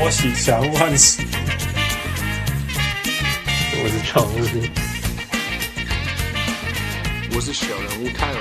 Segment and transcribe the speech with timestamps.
[0.00, 1.26] 拖喜祥万喜。
[3.74, 4.32] 我是常务，
[7.34, 8.40] 我是小人物泰文。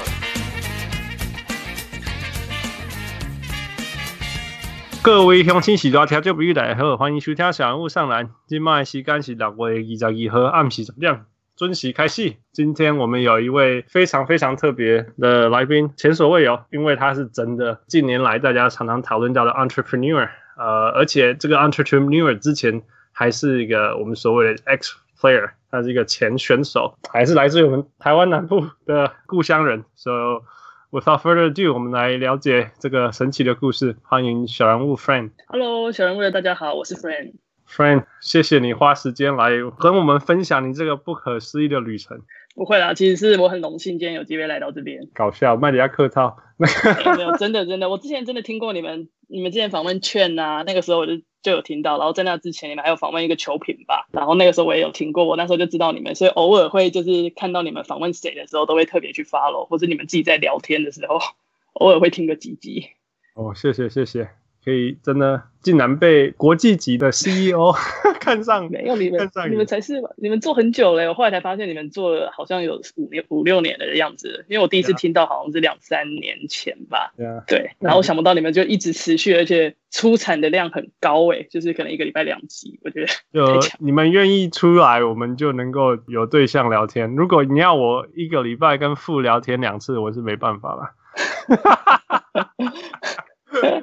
[5.01, 8.29] 各位乡亲喜多听众朋友大家好，欢迎收听小人物上篮。
[8.47, 11.25] 今麦时间是六月二十二号暗时十点。
[11.57, 12.37] 准时开戏。
[12.53, 22.81] 今天我们有一位非常非常特别的来宾，前所未有，因为他是真的近年来大家常常讨论到的 entrepreneur，呃，而且这个 entrepreneur 之前
[23.13, 29.85] 还是一个我们所谓的 ex player，他是一个前选手，还是来自于我们台湾南部的故乡人。
[29.95, 30.43] So
[30.91, 33.95] without further ado，我们来了解这个神奇的故事。
[34.03, 35.31] 欢迎小人物 Friend。
[35.47, 37.35] Hello，小人物的大家好，我是 Friend。
[37.65, 42.19] Friend，谢谢你花时间来跟我们分享你这个不可思议的旅程。
[42.59, 45.07] 不会啦，其实是我很荣幸今天有机会来到这边。
[45.13, 46.35] 搞笑，卖你家客套。
[46.57, 46.67] 没
[47.05, 61.17] 有没有，真的真的，我之前真的听过你们，你们之前访问券啊，那个时候我就就有听到，然后在那之前你们还有访问一个球评吧，然后那个时候我也有听过，我那时候就知道你们，所以偶尔会就是看到你们访问谁的时候，都会特别去 follow，或者你们自己在聊天的时候，
[61.79, 62.87] 偶尔会听个几集。
[63.35, 64.38] 哦，谢谢谢谢。
[64.63, 67.73] 可以真的竟然被国际级的 CEO
[68.19, 70.09] 看上，没有你们，你们才是吧？
[70.17, 74.45] 你们做很久了，我后来才发现你们做了好像有五年五六年的样子。
[74.49, 77.13] 因为我第一次听到好像是两三年前吧。
[77.47, 83.07] 对，然后我想不到你们就一直持续，而且出产的量很高诶，就是可能一个礼拜两集，我觉得。
[83.33, 87.15] 就 你们愿意出来，我们就能够有对象聊天。
[87.15, 90.91] 如果你要我一个礼拜跟父聊天两次，我是没办法了。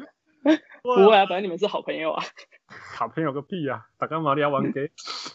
[0.95, 2.23] 不会啊，反正你们是好朋友啊。
[2.95, 3.83] 好朋友个屁啊！
[3.99, 4.91] 打干嘛你要玩 gay？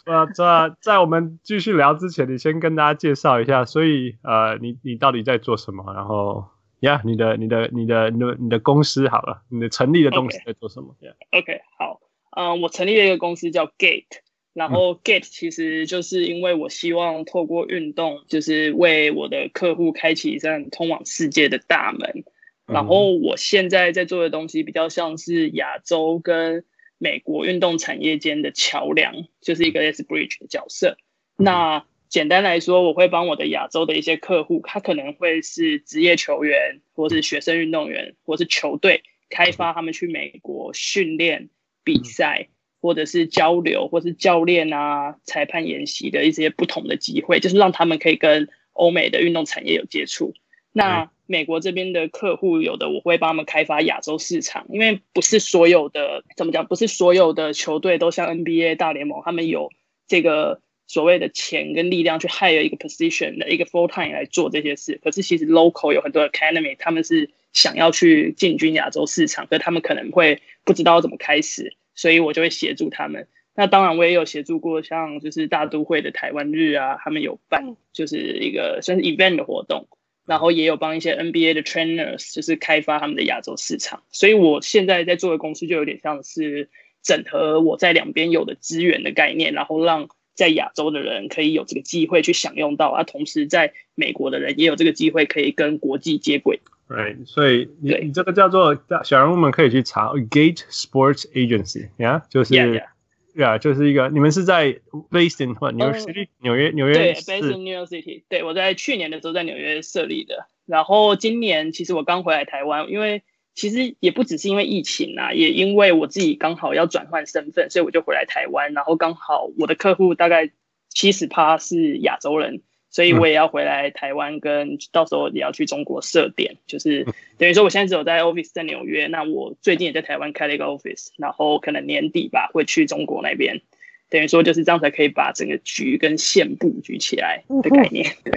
[0.06, 3.64] 呃， 在在我们继续聊之前，你先跟大家介绍一下。
[3.66, 5.94] 所以呃，你你到底在做什么？
[5.94, 6.46] 然后
[6.82, 10.96] 呀，你的你的你的你的你的公司好了，你的成立的东西在做什么
[11.32, 12.02] ？OK, okay 好，
[12.36, 14.20] 嗯、呃，我成立了一个公司叫 Gate，
[14.54, 22.24] 然后 Gate 其实就是因为我希望透过运动，就是为我的客户开启一扇通往世界的大门。
[22.72, 26.64] 然后我现在在做的东西比较像是亚洲跟
[26.98, 30.98] 美国运动产业间的桥梁，就是一个 S bridge 的角色。
[31.36, 41.50] 那简单来说，我会帮我的亚洲的一些客户，他可能会是职业球员，或是学生运动员，或是球队，开发他们去美国训练、
[41.84, 42.50] 比赛，
[42.82, 50.34] 或者是交流，或是教练啊、裁判演习的一些不同的机会，就是让他们可以跟欧美的运动产业有接触。
[50.74, 59.72] 那美国这边的客户，有的我会帮他们开发亚洲市场，因为不是所有的怎么讲，不是所有的球队都像 NBA 大联盟，他们有
[60.08, 65.00] 这个所谓的钱跟力量去 hire 一个 position 的一个 full time 来做这些事。
[65.02, 73.26] 可是其实 local 有很多 academy，他们是想要去进军亚洲市场，可是他们可能会不知道怎么开始，所以我就会协助他们。
[73.56, 79.88] 那当然我也有协助过，像就是大都会的台湾日啊，他们有办就是一个算是 event 的活动。
[80.32, 84.02] 然后也有帮一些 NBA 的 trainers，就是开发他们的亚洲市场。
[84.12, 86.70] 所以我现在在做的公司就有点像是
[87.04, 96.62] 整合我在两边有的资源的概念，然后让在亚洲的人可以有这个机会去享用到，啊，同时在美国的人也有这个机会可以跟国际接轨。
[96.88, 102.32] Right，所以你你这个叫做小人物们可以去查 Gate Sports Agency，呀，yeah?
[102.32, 102.54] 就是。
[102.54, 102.86] Yeah, yeah.
[103.34, 108.24] 对啊，就是一个你们是在 based in what New York City，纽约纽约对，based in New York City。
[108.28, 113.24] 对，我在去年的时候在纽约设立的，然后今年其实我刚回来台湾，因为
[113.56, 120.52] 其实也不只是因为疫情啊，也因为我自己刚好要转换身份，所以我就回来台湾，然后刚好我的客户大概
[120.90, 122.62] 七十趴是亚洲人。
[122.92, 127.08] 所以我也要回来台湾，跟到时候也要去中国设点，就是
[127.38, 133.62] 等于说我现在只有在 office 在纽约，那我最近也在台湾开了一个 office，然后可能年底吧会去中国那边，
[134.10, 138.14] 等于说就是这样才可以把整个局跟线布局起来的概念。
[138.26, 138.34] 对，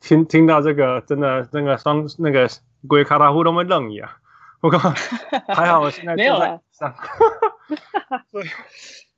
[0.00, 2.50] 听听到这个真的那个双那个
[2.88, 4.18] 鬼卡达户都会愣一下，
[4.60, 4.90] 我靠，
[5.54, 6.60] 还好我现在 没有了。
[8.32, 8.42] 对。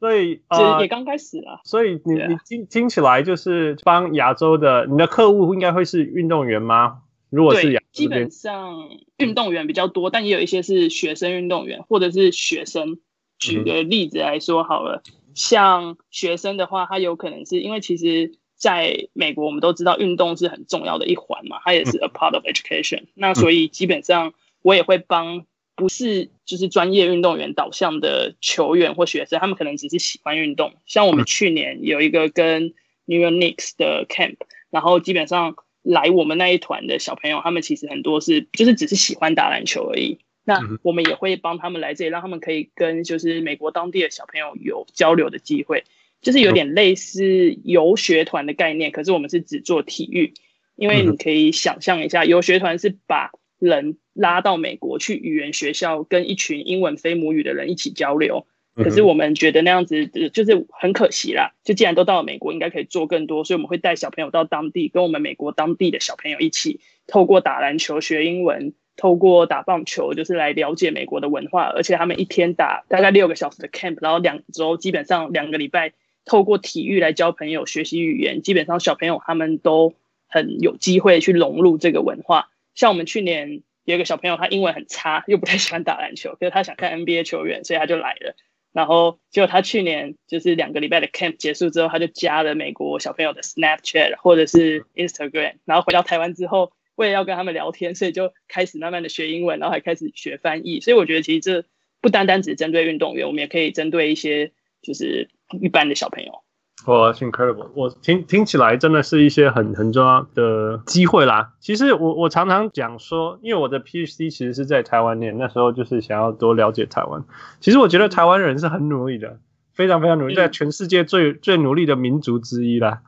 [0.05, 1.63] 所以呃，也刚开始了。
[1.65, 6.99] 所以你你听听起来就是帮亚洲的，你的客户应该会是运动员吗？
[7.31, 12.99] 如果是亚洲，基本上运动员比较多，但也有一些是学生运动员或者是学生。
[13.39, 15.03] 举个例子来说好了，
[15.35, 23.05] 像学生的话，他有可能是因为其实在美国，我们都知道运动是很重要的一环嘛，它也是 a part of education。
[23.15, 25.47] 那所以基本上我也会帮。
[25.77, 30.75] 不是，就是专业运动员导向的球员或学生，他们可能只是喜欢运动。
[30.87, 32.75] 像我们去年有一个跟
[33.07, 34.37] New York Knicks 的 camp，
[34.71, 40.19] 然后基本上来我们那一团的小朋友，他们其实很多是就是只是喜欢打篮球而已。
[40.47, 45.85] 那我们也会帮他们来这里，让他们可以跟就是美国当地的小朋友有交流的机会，
[46.21, 50.35] 就是有点类似游学团的概念，可是我们是只做体育，
[50.77, 53.31] 因为你可以想象一下，游学团是把
[53.67, 58.47] 人拉到美国去语言学校，跟一群英文非母语的人一起交流。
[58.77, 61.53] 可是我们觉得那样子就是很可惜啦。
[61.65, 68.75] 就既然都到了美国，应该可以做更多，所以我们会带小朋友到当地，跟我们美国当地的小朋友一起，透过打篮球学英文。
[68.97, 75.95] 透过打棒球，就是来了解美国的文化，而且他们一天打大概六个小时的 camp，然后两周基本上两个礼拜
[76.25, 79.95] 透过体育来交朋友、学习语言，基本上小朋友他们都
[80.29, 82.51] 很有机会去融入这个文化。
[82.75, 88.37] 像我们去年有一个小朋友，他英文很差，又不太喜欢打篮球，可是他想看 NBA 球员，所以他就来了。
[88.73, 96.73] 然后结果他去年就是两个礼拜的 camp 结束之后，他就加了美国小朋友的 Snapchat 或者是 Instagram，然后回到台湾之后。
[96.97, 100.79] 为了要跟他们聊天，所以就开始慢慢的学英文，然后还开始学翻译。
[100.79, 101.65] 所以我觉得其实这
[102.01, 105.29] 不单单只针对运动员，我们也可以针对一些就是
[105.61, 106.45] 一般的小朋友。
[106.87, 107.69] 哇，That's incredible！
[107.75, 111.53] 我听听起来真的是一些很很重要的机会啦。
[111.61, 117.25] 其实我我常常讲说，因为我的 PhD 其实是在台湾念，那时候就是想要多了解台湾。
[117.61, 119.39] 其实我觉得台湾人是很努力的，
[119.73, 123.03] 非常非常努力，在全世界最最努力的民族之一啦。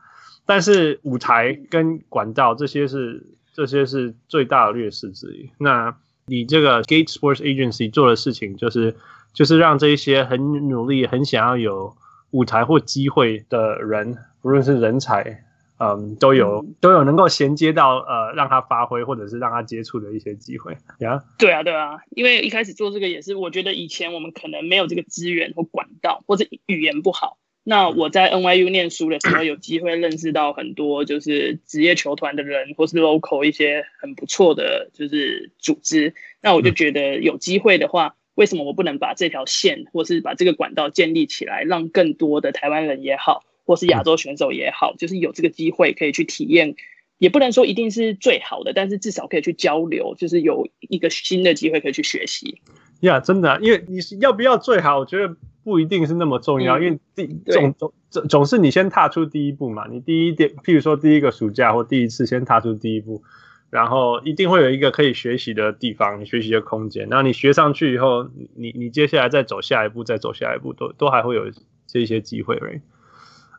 [0.45, 3.25] 但是舞台跟管道这些是。
[3.57, 5.49] 这些是最大的劣势之一。
[5.57, 5.95] 那
[6.27, 8.95] 你这个 Gate Sports Agency 做的事情，就是
[9.33, 11.95] 就是让这一些很努力、很想要有
[12.31, 15.43] 舞台或机会的人，不论是人才，
[15.79, 20.77] 嗯，都有都有能够衔接到呃，让他发挥或者是让他接触的一些机会。
[20.99, 27.37] 呀，对啊，对啊，因为一开始做这个也是，我觉得以前我们可能没有这个资源或管道，或者语言不好。
[27.63, 36.15] 那我在 NYU 念书的时候，有机会认识到很多就是职业球团的人，或是 local 一些很不错的就是组织。
[36.41, 46.75] 那我就觉得有机会的话，为什么我不能把这条线，或是把这个管道建立起来，让更多的台湾人也好，或是亚洲选手也好，就是有这个机会可以去体验，
[47.17, 52.61] 也不能说一定是最好的，但是至少可以去交流，就是有一个新的机会可以去学习。
[53.01, 59.87] 呀，yeah, 真的啊，因为你是要不要最好，我觉得不一定是那么重要，嗯、因为第总总总总是你先踏出第一步嘛。
[59.89, 63.23] 你第一点，譬如说第一个暑假或第一次先踏出第一步，
[63.69, 67.07] 然后一定会有一个可以学习的地方，你学习的空间。
[67.09, 71.51] 然后你学上去以后，你你接下来再走下一步，再走下一步，都都还会有
[71.85, 72.55] 这些机会。
[72.57, 72.81] 对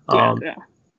[0.06, 0.56] 啊，对啊。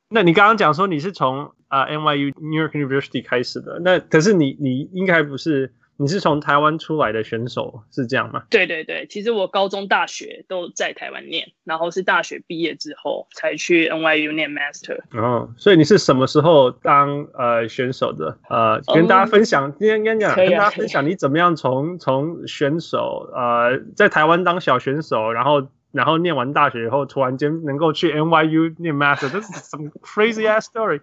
[0.09, 5.73] 那你刚刚讲说你是从啊、uh, NYU New York University 开始的，那可是你你应该不是。
[6.01, 8.43] 你是从台湾出来的选手是这样吗？
[8.49, 15.01] 对对对，其实我高中、大学都在台湾念，然后是大学毕业之后才去 NYU 念 Master。
[15.11, 18.37] 哦，所以你是什么时候当呃选手的？
[18.49, 31.01] 呃，跟大家分享，今天跟你讲，跟大家分享你怎么样从从选手呃在台湾当小选手，然后然后念完大学以后，突然间能够去 NYU 念 Master，这是什么 crazy ass story？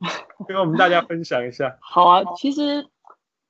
[0.46, 1.78] 跟我们大家分享一下。
[1.80, 2.86] 好啊，其实。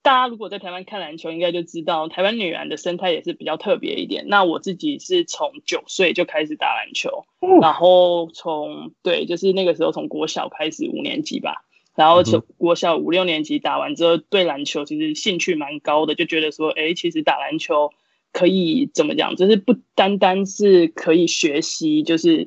[0.08, 4.24] 大家如果在台湾看篮球，应该就知道台湾女篮的生态也是比较特别一点。
[4.26, 7.26] 那我自己是从九岁就开始打篮球，
[7.60, 11.62] 然后从对，就是那个时候从国小开始五年级吧，
[11.94, 17.90] 然后从国小五六年级打完之后，对篮球其实兴趣蛮高的，就觉得说，哎，其实打篮球
[18.32, 22.46] 可以怎么讲，就是不单单是可以学习，就是。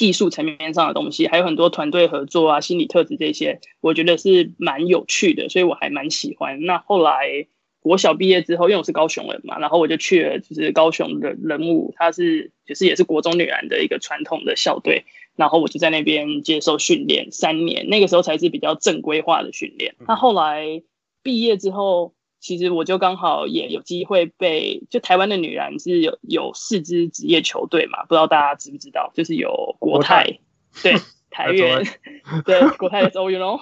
[0.00, 6.62] 技术层面上的东西，还有很多团队合作啊、心理特质这些，我觉得是蛮有趣的，所以我还蛮喜欢。
[6.62, 7.46] 那后来
[7.80, 15.04] 国小毕业之后，因为我是高雄人嘛，然后我就去了，就是高雄的人武，他是就是也是国中女篮的一个传统的校队，
[15.36, 19.96] 然后我就在那边接受训练三年，那个时候才是比较正规化的训练。
[20.08, 20.82] 那后来
[21.22, 22.14] 毕业之后。
[22.40, 29.12] 其实我就刚好也有机会被，就台湾的女篮是有有四支职业球队嘛，不知道大家知不知道？
[29.14, 30.40] 就是有国泰，
[30.82, 30.94] 对
[31.30, 31.84] 台元，
[32.46, 33.60] 对国泰的周云龙，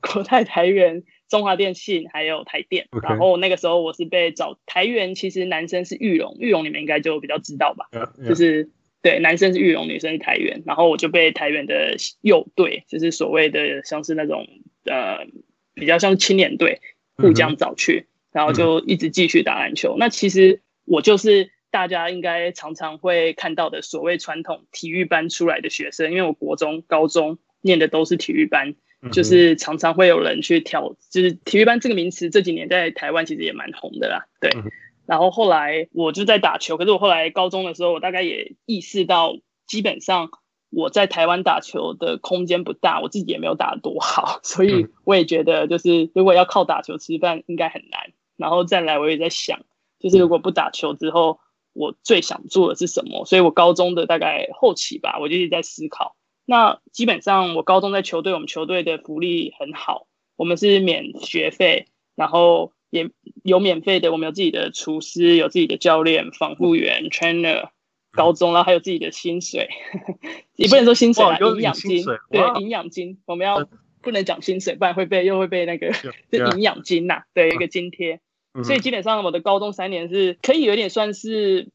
[0.00, 2.88] 国泰台元、中华电信还有台电。
[2.90, 3.08] Okay.
[3.08, 8.28] 然后那个时候我是被找台元，其实男生是玉龙，玉龙你们应该就比较知道吧？Yeah, yeah.
[8.28, 8.70] 就是
[9.02, 10.62] 对，男生是玉龙，女生是台元。
[10.66, 14.46] 然后我就被台元的幼队，就是所谓的像是那种
[14.84, 15.26] 呃
[15.74, 16.80] 比较像青年队。
[17.16, 19.96] 互相找去，然后就一直继续打篮球。
[19.96, 34.26] 嗯、那其实我就是大家应该常常会看到的所谓传统体育班出来的学生，因为我国中、高中念的都是体育班，嗯、就是常常会有人去挑，就是体育班这个名词这几年在台湾其实也蛮红的啦。
[34.40, 34.70] 对，嗯、
[35.06, 40.30] 然后后来我就在打球，可是我后来高中的时候，我大概也意识到，基本上。
[40.74, 48.12] 我在台湾打球的空间不大，我自己也没有打得多好， 所以我也觉得就是如果要靠打球吃饭应该很难。
[48.36, 49.60] 然后再来，我也在想，
[50.00, 51.38] 就是如果不打球之后，
[51.72, 53.24] 我最想做的是什么？
[53.26, 56.16] 所以我高中的大概后期吧，我就一直在思考。
[56.44, 63.10] 那基本上我高中在球队，我们球队的福利很好，我们是免学费，然后也
[63.44, 67.68] 有免费的，我们有自己的厨师，有自己的教练、防护员、trainer。
[68.14, 69.68] 高中然后还有自己的薪水，
[70.56, 73.68] 也不能说薪水啊，营养金，对，营养金，我们要
[74.00, 75.90] 不能讲薪水，不然会被又会被那个
[76.30, 78.20] 就营养金呐、啊，对，一个津贴。
[78.62, 81.70] 所以基本上我的高中三年是可以有点算是，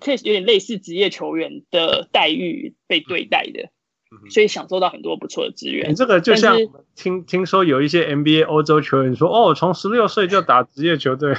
[0.00, 3.70] 可以有点类似职业球员的待遇被对待的，
[4.28, 5.88] 所以享受到很多不错的资源。
[5.90, 6.56] 你这个就像
[6.96, 11.32] 听听说有一些 NBA 欧洲球员说，哦，从十六岁就打职业球队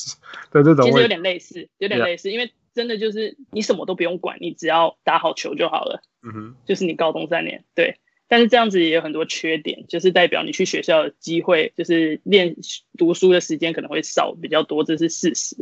[0.52, 2.52] 的这种，其实有点类似，有点类似，因为。
[2.78, 6.00] 真的就是你什么都不用管，你只要打好球就好了。
[6.22, 7.96] 嗯哼，就是你高中三年对，
[8.28, 12.54] 但是这样子也有很多缺点，就是代表你去学校的机会，就是练
[12.96, 15.56] 读书的时间可能会少比较多，这是事实。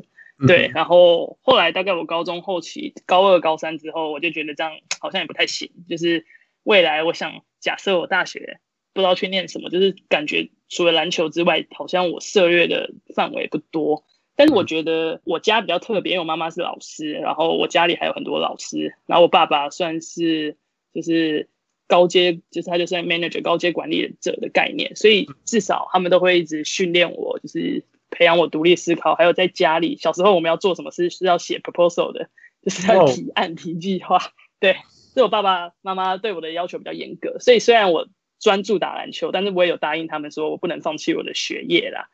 [0.47, 5.71] 对，然后后来大概我高中后期高二、高三之后，我就觉得这样好像也不太行。
[5.89, 6.27] 就是
[6.65, 8.61] 未来我想假设我大学
[8.93, 14.05] 不知道去念什么，就是感觉除了篮球之外，好像我涉猎的范围不多。
[14.37, 20.57] 但是我觉得我家比较特别，因为我妈妈是老师，然后我家里还有很多老师，然后我爸爸算是
[20.93, 21.49] 就是
[21.89, 32.29] 高阶，就是他就是 manager 高阶管理者的概念，所以至少他们都会一直训练我，就是培养我独立思考，还有在家里小时候我们要做什么事是要写 proposal 的，
[32.63, 34.21] 就是要提案提计划，
[34.61, 34.75] 对，
[35.15, 38.07] 所以我爸爸妈妈对我的要求比较严格，所以虽然我
[38.39, 42.11] 专注打篮球，但是我也有答应他们说我不能放弃我的学业啦。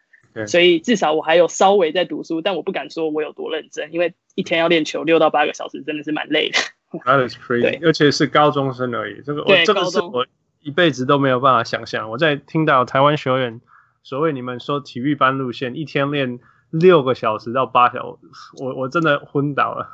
[0.46, 6.58] 所以至少我还有稍微在读书，但我不敢说我有多认真，因为一天要练球六到八个小时，真的是蛮累的。
[7.04, 10.26] That is crazy，尤其是高中生而已，这个我这个是我
[10.60, 12.10] 一辈子都没有办法想象。
[12.10, 13.60] 我在听到台湾学员
[14.02, 16.38] 所谓你们说体育班路线，一天练
[16.70, 19.88] 六个小时到八小时，我我真的昏倒了。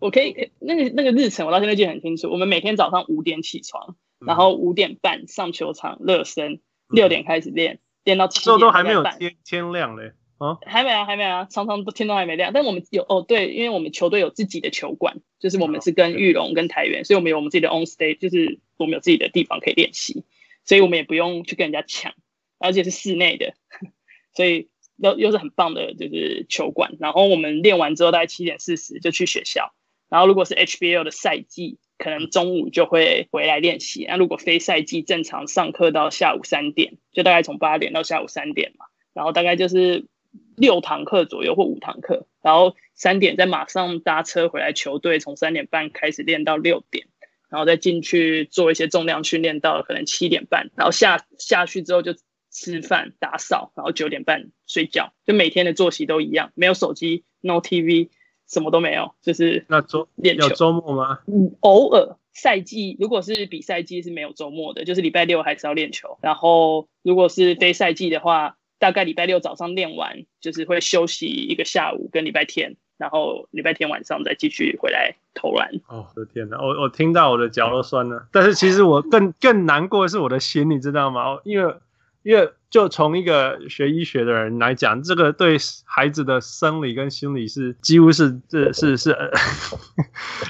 [0.00, 2.30] 我可以那个那个日程，我到现在记得很清楚。
[2.30, 7.78] 我们每天早上五点起床，然后五点半上球场热身，六点开始练。
[8.04, 12.52] 练到七点都还没有天天亮嘞，啊，还没啊，还没啊，常常都天都还没亮。
[12.52, 20.24] 但我们有哦，对，因为我们球队有自己的球馆，就是我们是跟玉龙跟台元，所以我们有我们自己的 on stage，就是我们有自己的地方可以练习，
[20.64, 22.12] 所以我们也不用去跟人家抢，
[22.58, 23.54] 而且是室内的，
[24.34, 26.96] 所以又又是很棒的，就是球馆。
[27.00, 29.72] 然后我们练完之后大概七点四十就去学校，
[30.10, 31.78] 然后如果是 HBL 的赛季。
[31.98, 34.04] 可能中午就会回来练习。
[34.08, 38.86] 那如果非赛季，正常上课到下午三点，就大概从八点到下午三点嘛。
[39.12, 40.06] 然后大概就是
[40.56, 47.06] 六堂课左右或五堂课，然后三点再马上搭车回来球队，从三点半开始练到六点，
[47.48, 52.14] 然后再进去做一些重量训练到可能七点半，然后下下去之后就
[52.50, 58.08] 吃饭打扫，然后九点半睡觉，就每天的作息都一样，没有手机，no TV。
[58.46, 61.20] 什么都没有，就是那周练球有周末吗？
[61.26, 66.18] 嗯，偶尔赛季如果是比赛季是没有周末的，就是礼拜六还是要练球。
[66.20, 75.70] 然后如果是非赛季的话，大概礼拜六早上练完，就是会休息一个下午跟礼拜天，然后礼拜天晚上再继续回来投篮。
[75.88, 78.26] 哦，我的天哪，我我听到我的脚都酸了。
[78.32, 81.38] 但是其实我更更难过的是我的心，你知道吗？
[81.44, 81.74] 因为。
[82.24, 89.16] 因为就从一个学医学的人来讲，这个对孩子的生理跟心理是几乎是这是是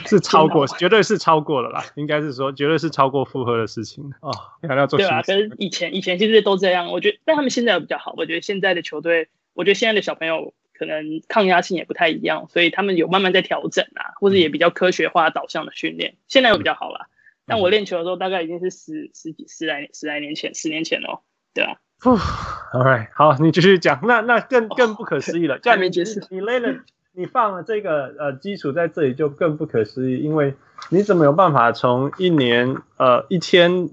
[0.07, 1.85] 是，是 超过，绝对是超过了啦。
[1.97, 4.33] 应该是说，绝对是超过负荷的事情哦。
[4.62, 6.90] 你还要做对啊，可是以前以前其实都这样。
[6.90, 8.14] 我觉得，但他们现在比较好。
[8.16, 17.11] 我觉得现在的球队，我觉得现在的小朋友可能抗压性也不太一样，所以他们有慢慢在调整啊，或者也比较科学化导向的训练，现在又比较好了。
[17.45, 21.21] 但我练球的时候，大概已经是十十几十来十来年前，十年前哦。
[21.52, 21.76] 对啊
[22.11, 24.01] ，All right，好，你继续讲。
[24.03, 26.23] 那那更更不可思议了，这样没解释。
[26.29, 26.81] 你累了，
[27.13, 30.55] 你放了这个呃基础在这里就更不可思议，因为
[30.91, 33.89] 你怎么有办法从一年呃一天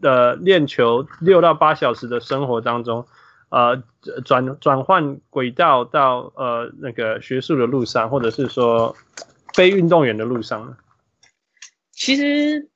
[0.00, 3.06] 的练球六到八小时的生活当中，
[3.48, 3.82] 呃
[4.24, 8.94] 转转换轨道到呃那个学术的路上，或者是说
[9.54, 10.76] 非运动员的路上呢？
[11.90, 12.68] 其实。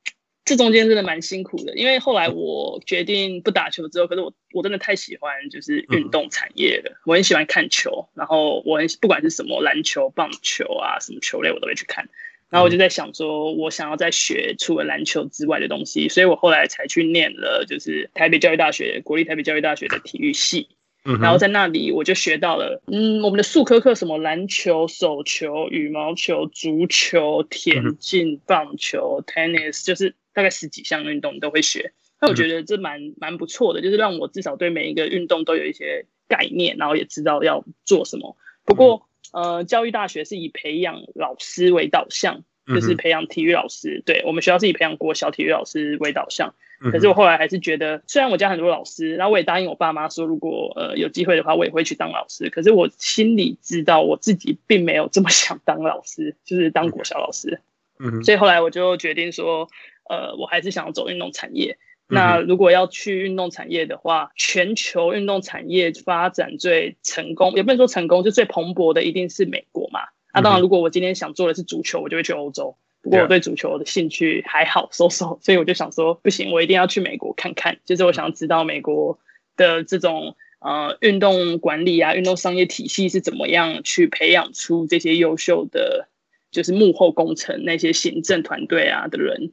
[0.52, 12.06] 这中间真的蛮辛苦的，因为后来我决定不打球之后，可是我我真的太喜欢就是运动产业了，嗯、我很喜欢看球，然后我很不管是什么篮球、棒球啊，什么球类我都会去看，
[12.50, 20.68] 然后我就在想说，我想要再学除了篮球之外的东西，所以我后来才去念了就是台北教育大学国立台北教育大学的体育系，
[21.06, 30.14] 嗯，然后在那里我就学到了，嗯，我们的术科课什么篮球、手球、羽毛球、足球、田径、棒球、tennis，就是。
[30.34, 38.36] 大概十几项运动你都会学，那我觉得这蛮蛮不错的，就是让我至少对每一个运动都有一些概念，然后也知道要做什么。
[38.64, 43.98] 不过呃，教育大学是以培养老师为导向，就是培养体育老师。
[43.98, 46.54] 嗯、对，我们学校是以培养国小体育老师为导向。
[46.90, 52.50] 可是我后来还是觉得，虽然我家很多老师，然后我也答应我爸妈说，如果呃有机会的话，我也会去当老师。
[52.50, 57.60] 可是我心里知道，我自己并没有这么想当老师，就是当国小老师。
[58.00, 59.68] 嗯，所以后来我就决定说，
[60.08, 61.78] 呃，我还是想要走运动产业。
[62.08, 70.00] 那如果要去运动产业的话，全球运动产业发展最成功，也不能说成功，就最蓬勃的一定是美国嘛。
[70.34, 72.76] 那、啊、当然，如果我今天想做的是足球，我就会去欧洲。
[73.00, 77.78] 不过我对足球的兴趣还好，so so，所以我就想说，不行，我一定要去美国看看。
[77.86, 79.18] 就是我想知道美国
[79.56, 86.08] 的这种呃运动管理啊、运动商业体系是怎么样去培养出这些优秀的，
[86.50, 89.52] 就是幕后工程那些行政团队啊的人。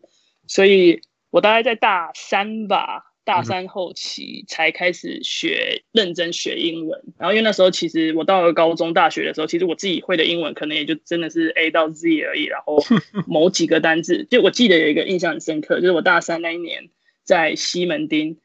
[0.50, 3.06] 所以我大概在大三吧。
[3.26, 12.46] 大三后期才开始学认真学英文，然后因为那时候其实我到了高中、大学的时候，其实我自己会的英文可能也就真的是 A 到 Z 而已。
[12.46, 12.80] 然后
[13.28, 16.90] 某几个单字，就我记得有一个印象很深刻，就是我大三那一年
[17.24, 18.38] 在西门町，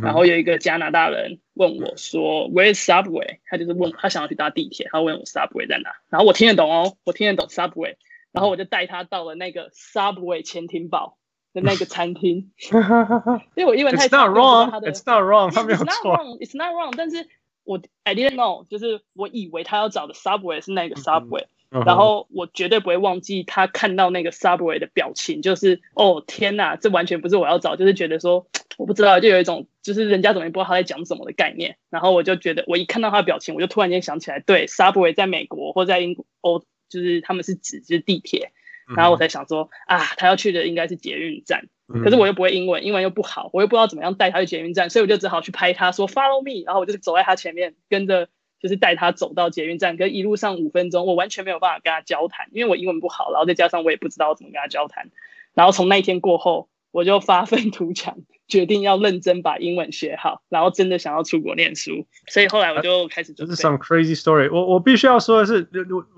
[0.00, 7.96] 然后有一个加拿大人问我说 “Where's Subway？” 他就是问他想要去搭地铁，他问我 Subway 在哪，然后我听得懂哦，我听得懂 Subway，
[8.32, 11.18] 然后我就带他到了那个 Subway 潜艇堡。
[11.52, 12.52] 的那个餐厅，
[13.54, 14.26] 因为我英文太差，
[14.70, 14.92] 他的。
[14.92, 15.86] It's not wrong，他没有错。
[15.86, 16.94] It's not wrong, it's not wrong。
[16.96, 17.26] 但是
[17.64, 28.46] 我 I didn't know，就是我以为他要找的 Subway 是那个 Subway，、嗯、然后我绝对不会忘记他看到那个 Subway 的表情，就是哦天哪，这完全不是我要找，就是觉得说
[28.78, 31.76] 我不知道，就有一种就是人家怎么也不知道他在讲什么的概念。
[31.90, 38.52] 然后我就觉得，我一看到他的表情，我就突然间想起来，对 Subway 在美国或在英国，哦，就是他们是指就是地铁。
[38.96, 41.68] 然后我才想说啊，他要去的应该是捷运站，
[42.04, 48.28] 可是我又不会英文，英文又不好，我又不知道怎么样带他去捷运站，所以我就只好去拍他说 Follow me，然后我就走在他前面，跟着
[48.60, 55.10] 就是带他走到捷运站，跟一路上五分钟，我完全没有办法跟他交谈，因为我英文不好，然后再加上我也不知道怎么跟他交谈，
[55.54, 58.18] 然后从那一天过后，我就发愤图强。
[58.50, 63.32] 决定要认真把英文学好，然后真的想要出国念书，所以后来我就开始。
[63.32, 64.50] 这是 some crazy story。
[64.52, 65.66] 我我必须要说的是，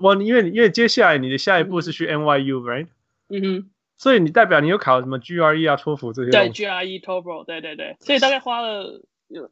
[0.01, 2.87] 我因为因为接下来你的下一步是去 NYU，right？
[3.29, 3.69] 嗯哼。
[3.95, 6.31] 所以你代表你有考什么 GRE 啊、托福这些？
[6.31, 7.95] 对，GRE、TOEFL，对对对。
[8.01, 9.01] 所以大概花了，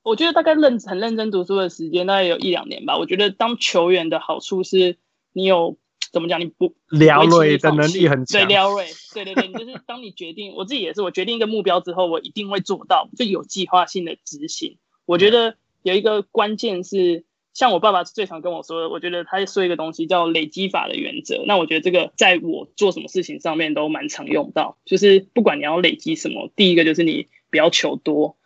[0.03, 2.97] 我觉得大概认很认真读书的时间大概有一两年吧。
[2.97, 4.97] 我觉得当球员的好处是
[5.31, 5.77] 你有。
[6.11, 6.41] 怎么讲？
[6.41, 14.77] 你不撩瑞的能力很强，对撩瑞，对对对，你就是当你决定，我自己也是，我决定一个目标之后，我一定会做到，就有计划性的执行。
[15.05, 21.43] 我觉得有一个关键是，像我爸爸最常跟我说的，我觉得他说一个东西叫累积法的原则。
[21.47, 28.37] 那我觉得这个在我做什么事情上面都蛮常用到，就是不管你要累积什么，第一个就是你不要求多，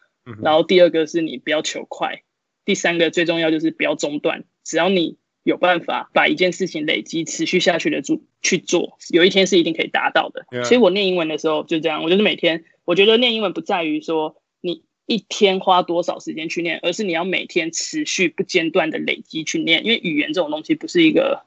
[0.42, 2.22] 然后第二个是你不要求快，
[2.64, 5.18] 第三个最重要就是不要中断，只要你。
[5.46, 10.44] 有办法把一件事情累积持续下去的做去做，有一天是一定可以达到的。
[10.64, 19.86] 所以我念英文的时候就这样，我就是每天，我觉得念英文不在于说你一天花多少时间去念，而是你要每天持续不间断的累积去念。
[19.86, 21.44] 因为语言这种东西不是一个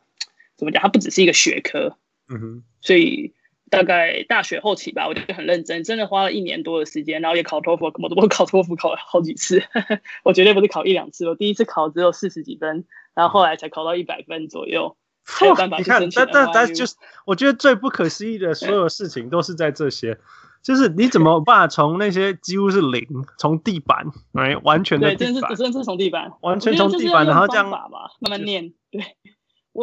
[0.57, 1.97] 怎么讲，它不只是一个学科。
[2.29, 2.63] 嗯哼。
[2.81, 3.33] 所以
[3.70, 9.62] 大概大学后期吧，我就很认真，真的花了一年多的时间，然后也考托福，我我考托福考了好几次，
[10.24, 12.85] 我绝对不是考一两次，我第一次考只有四十几分。
[13.14, 15.78] 然后后来才考到一百分左右，才有办法。
[15.78, 16.94] 你看，但但但就是，
[17.26, 20.18] 我觉得最不可思议的所有事情都是在这些，
[20.62, 23.04] 就是你怎么办法从那些几乎是零，
[23.37, 28.72] 从地板，哎，完全的地板，对，真是真是从地板，完全从地板，然后这样慢慢念。
[28.92, 29.02] 对，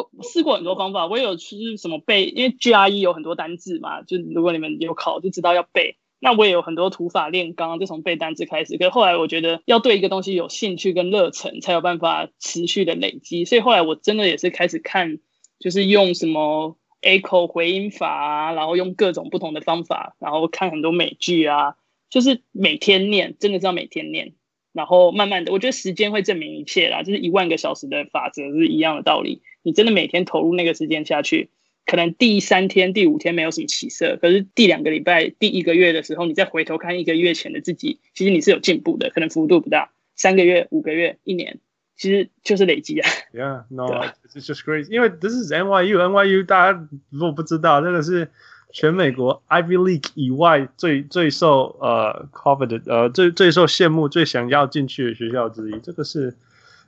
[0.03, 5.95] 我试过很多方法，我有去什么背，因为 GRE 有很多单字嘛，就如果你们有考，就知道要背。
[6.19, 8.77] 那我也有很多土法炼钢，就从背单词开始。
[8.77, 13.45] 可是后来我觉得要对一个东西有兴趣跟热忱，才有办法持续的累积。
[13.45, 15.19] 所以后来我真的也是开始看，
[15.59, 21.75] 就是用什么 echo 回音法啊，然后用各种不同的方法，然后看很多美剧啊，
[22.09, 24.33] 就是每天念，真的是要每天念，
[24.75, 29.41] 然后慢慢的，我觉得时间会证明一切啦，就是一万个小时的法则是一样的道理。
[29.63, 31.49] 你真的每天投入那个时间下去。
[31.87, 39.91] 可能第三天、第五天没有什么起色，可是第两个礼拜、第一个月的时候，你再回头看一个月前的自己，其实你是有进步的，可能幅度不大。
[40.15, 41.59] 三个月、五个月、一年，
[41.95, 43.07] 其实就是累积啊。
[43.31, 43.85] Yeah, no,
[44.33, 44.91] it's just crazy.
[44.91, 48.31] 因为 this is NYU，NYU 大家如果不知道，这个是
[48.75, 55.79] 全美国 Ivy League 以外最最受呃 coveted 呃最最受羡慕、最想要进去的学校之一。
[55.79, 56.35] 这个是。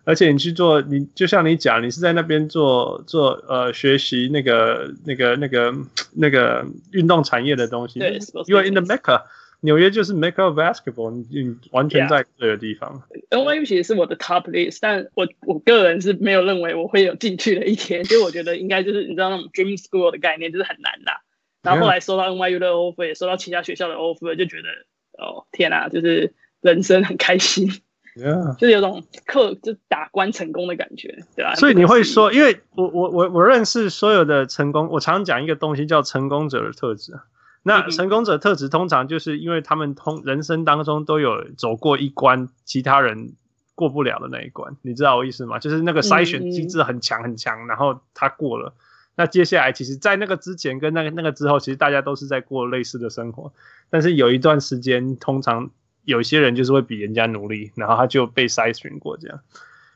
[0.03, 5.73] 而且你去做，你就像你讲，你是在那边做做呃学习那个那个那个
[6.15, 7.99] 那个运动产业的东西。
[7.99, 9.23] 对，因为 in the Mecca，
[9.59, 13.03] 纽约就是 Mecca of basketball，你你完全在对的地方。
[13.29, 13.43] Yeah.
[13.43, 21.19] NYU 其实是我的 top list，但我我个人是没有认为我会有进去的一天，就我觉得应该就是你知道那种 dream school 的概念就是很难啦。
[21.61, 24.69] 然后后来收到 NYU 的 offer，也收到其他学校的 offer，就觉得
[25.17, 27.69] 哦天啊，就是人生很开心，
[28.17, 28.55] Yeah.
[28.57, 31.53] 就是有种克就打关成功的感觉，对吧？
[31.53, 37.13] 所以你会说，因为我我我我认识所有的成功，我常讲一个东西叫成功者的特质。
[37.61, 43.33] 那成功者特质通常就是因为他们通人生当中都有走过一关，其他人
[43.75, 45.59] 过不了的那一关，你知道我意思吗？
[45.59, 48.73] 就是那个筛选机制很强很强，然后他过了。
[49.17, 53.51] 那接下来，其实，在那个之前跟那个那个之后，其实大家都是在过类似的生活。
[53.89, 55.71] 但是有一段时间，通常
[56.05, 59.39] 有些人就是会比人家努力，然后他就被筛选过这样。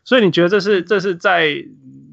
[0.03, 1.63] 所以你觉得这是这是在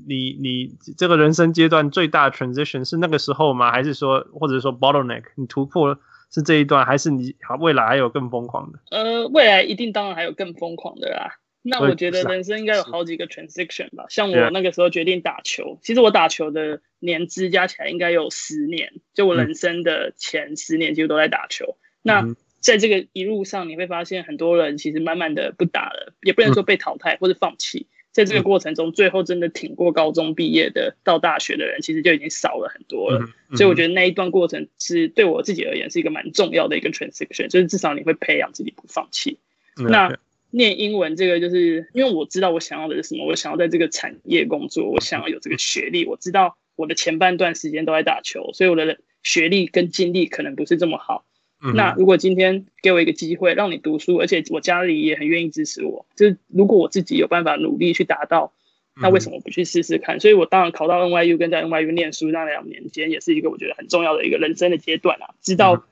[0.07, 3.73] 你你这个人生阶段最大的 transition 是那个时候吗？
[3.73, 5.99] 还是说，或者说 bottleneck 你突破
[6.31, 8.79] 是这一段，还是你未来还有更疯狂的？
[8.91, 11.39] 呃，未来一定当然还有更疯狂的啦。
[11.63, 21.77] 那我觉得人生应该有好几个 transition 吧，像我那个时候决定打球，其实我打球的年资加起来应该有十年，就我人生的前十年几乎都在打球。
[22.03, 22.25] 那
[22.61, 33.29] 在这个一路上，你会发现很多人其实慢慢的不打了，也不能说被淘汰或者放弃，在这个过程中，最后真的挺过高中毕业的到大学的人，其实就已经少了很多了。
[33.57, 39.39] 所以我觉得那一段过程是对我自己而言是一个蛮重要的一个 transition，就是至少你会培养自己不放弃。
[39.77, 40.19] 那
[40.51, 46.07] 念英文这个，就是因为我知道我想要的是什么，我想要在这个产业工作，我想要有这个学历。
[46.07, 51.25] 我知道我的前半段时间都在打球，所以我的学历跟经历可能不是这么好。
[51.63, 58.53] 嗯、那如果今天给我一个机会让你读书，而且我家里也很愿意支持我，就是如果我自己有办法努力去达到，
[58.95, 60.19] 那为什么不去试试看？
[60.21, 65.85] 所以我当然考到 NYU 跟在 NYU 念书那两年间，也是一个我觉得很重要的一个人生的阶段啊，知道。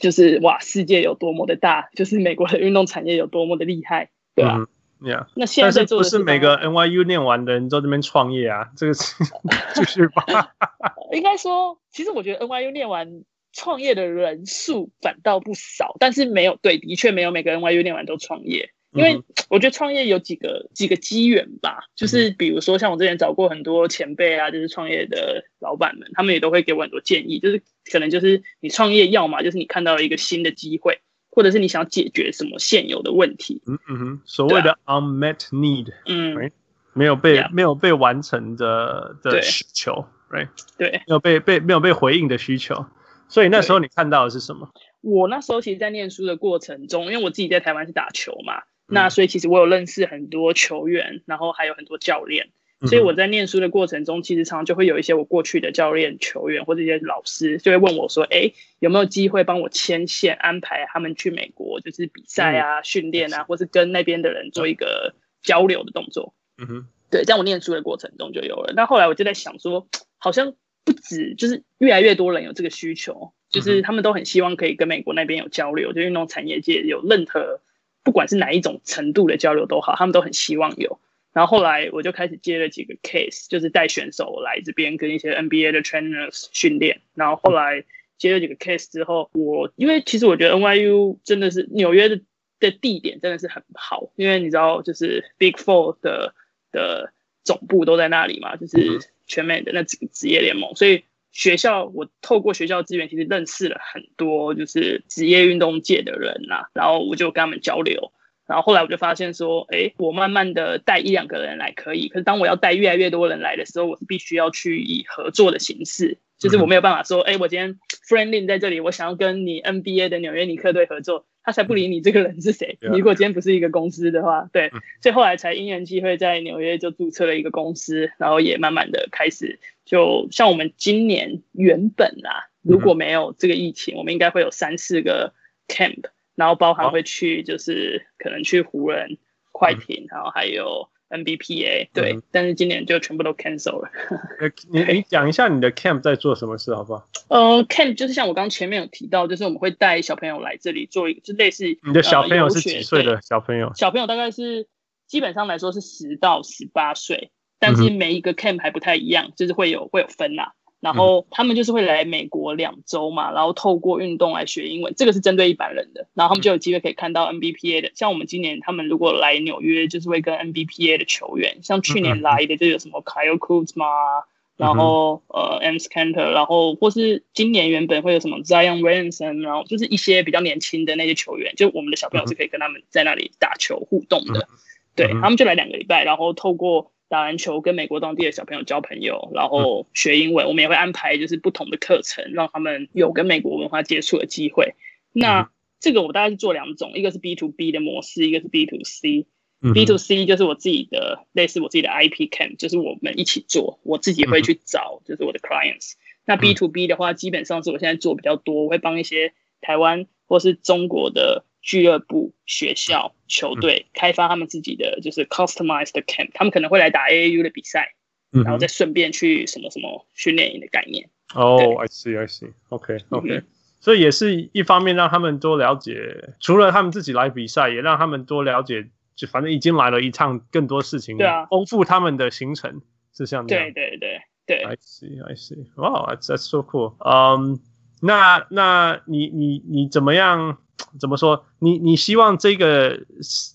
[0.00, 4.56] 就是哇，世界有多么的大，就是美国的运动产业有多么的厉害，对吧？
[4.58, 4.66] 嗯
[5.00, 5.26] ，Yeah。
[5.34, 8.70] 那现在做的是不是每个 NYU 念完的人都这边创业啊？
[8.76, 9.14] 这个是
[9.76, 10.24] 就是吧？
[11.12, 18.70] 应该说，其实我觉得 NYU 念完创业的人数反倒不少，但是没有对，的确没有每个 NYU 念完都创业。
[18.92, 31.00] 因为我觉得创业有几个几个机缘吧，就是比如说像我之前找过很多前辈啊，就是创业的老板们，他们也都会给我很多建议，就是可能就是你创业要么就是你看到了一个新的机会，
[31.30, 33.62] 或者是你想解决什么现有的问题。
[33.66, 36.52] 嗯嗯哼，所谓的 unmet need，嗯，right?
[36.92, 37.50] 没有被 Yeah.
[37.50, 40.48] 没有被完成的的需求，right？
[40.76, 42.84] 对，没有被被没有被回应的需求，
[43.28, 44.68] 所以那时候你看到的是什么？
[45.00, 48.62] 我那时候其实，在念书的过程中，因为我自己在台湾是打球嘛。
[48.86, 52.50] 那所以其实我有认识很多球员，然后还有很多教练，
[52.86, 68.74] 所以我在念书的过程中，其实常常就会有一些我过去的教练、球员或者一些老师就会问我说：“哎，有没有机会帮我牵线，安排他们去美国，就是比赛啊、训练啊，或是跟那边的人做一个交流的动作？”嗯哼，对，在我念书的过程中就有了。
[68.74, 69.86] 那后来我就在想说，
[70.18, 77.60] 好像不止，就是越来越多人有这个需求，就是他们都很希望可以跟美国那边有交流，就运动产业界有任何。
[78.04, 80.98] 不管是哪一种程度的交流都好，他们都很希望有。
[81.32, 87.00] 然后后来我就开始接了几个 case，就是带选手来这边跟一些 NBA 的 trainers 训练。
[87.14, 87.84] 然后后来
[88.18, 92.20] 接了几个 case 之后，我因为其实我觉得 NYU 真的是纽约的
[92.60, 96.34] 的地点真的是很好，因为你知道就是 Big Four 的
[96.70, 97.12] 的
[97.44, 101.04] 总部都在那里嘛，就是全美的那几个职业联盟，所以。
[101.32, 108.12] 学校，我透过学校资源，其实认识了很多就是职业运动界的人呐、啊，然后我就跟他们交流，
[108.52, 121.24] 然后后来我就发现说，哎，我慢慢的带一两个人来可以，可是当我要带越来越多人来的时候，我是必须要去以合作的形式，就是我没有办法说，哎，我今天 Friend Lin 在这里，我想要跟你 NBA 的纽约尼克队合作。
[121.44, 122.78] 他才不理你这个人是谁。
[122.80, 135.34] 你如果今天不是一个公司的话，对，所以后来才因缘际会在纽约就注册了一个公司，然后也慢慢的开始，就像我们今年原本啊，如果没有这个疫情，我们应该会有三四个
[135.66, 139.18] camp，然后包含会去就是可能去湖人、
[139.52, 140.88] 快艇，然后还有。
[141.12, 143.90] NBPA 对，嗯、但是今年就全部都 cancel 了。
[144.72, 147.06] 你你讲一下你的 camp 在做什么事好不好？
[147.28, 153.70] 呃，camp 就是像我刚刚前面有提到，就是我们会带小朋友来这里做一个，就类似你的小朋友是几岁的小朋友？
[153.74, 154.68] 小朋友大概是
[155.06, 160.54] 基本上来说是十到十八岁，但是每一个 camp 还不太一样，就是会有会有分啦。
[160.82, 166.08] 然后他们就是会来美国两周嘛，然后透过运动来学英文，这个是针对一般人的。
[166.12, 174.24] 然后他们就有机会可以看到 NBPA 的，像我们今年他们如果来纽约，就是会跟 NBPA 的球员，像去年来的就有什么 Kyle Kuzma，
[174.56, 184.40] 然后、嗯、呃，Enes Kanter，然后或是今年原本会有什么 Zion Williamson，然后就是一些比较年轻的那些球员，就我们的小朋友是可以跟他们在那里打球互动的。
[184.40, 184.58] 嗯、
[184.94, 190.46] 对、嗯、他们就来两个礼拜，然后透过打篮球跟美国当地的小朋友交朋友，然后学英文。
[190.46, 194.74] 嗯、我们也会安排就是不同的课程，让他们有跟美国文化接触的机会。
[195.12, 195.48] 那、嗯、
[195.78, 199.26] 这个我大概是做两种，一个是 B to B 的模式，一个是 B to C。
[199.74, 205.92] B to C 就是我自己的，类似我自己的 IP camp，就是我们一起做，我自己会去找，就是我的 clients。
[206.24, 217.94] 那 B to B 的话，基本上是我现在做比较多，我会帮一些台湾或是中国的俱乐部、学校、球队开发他们自己的就是 customized camp，他们可能会来打 AAU 的比赛，
[218.30, 221.08] 然后再顺便去什么什么训练营的概念。
[221.34, 223.42] 哦、oh,，I see，I see，OK，OK。
[223.80, 228.88] 所以也是一方面让他们多了解，除了他们自己来比赛，也让他们多了解。
[229.14, 232.80] 就反正已经来了一趟，更多事情，对啊，丰富他们的行程
[233.14, 233.70] 是像这样。
[233.72, 234.62] 对对对对。
[234.64, 235.66] I see, I see.
[235.76, 236.94] Wow, that's that's so cool.
[236.98, 237.58] Um,
[238.00, 240.58] 那那你你你怎么样？
[241.00, 241.44] 怎么说？
[241.58, 243.00] 你你希望这个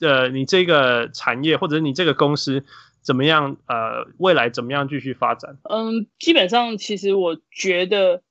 [0.01, 2.63] 呃，你这个产业或者你这个公司
[3.01, 3.58] 怎么样？
[3.67, 5.58] 呃，未来怎么样继续发展？
[5.63, 8.21] 嗯，基本上其实我觉得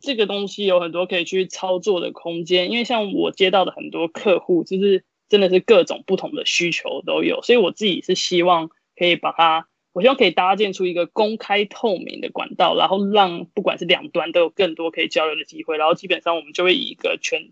[0.00, 5.04] 这个东西有很多可以去操作的空间，因为像我接到的很多客户就是。
[5.30, 17.50] 真的是各种不同的需求都有，所以我自己是希望可以把它，我希望可以搭建出一个公开透明的管道，然后让不管是两端都有更多可以交流的机会，然后基本上我们就会以一个全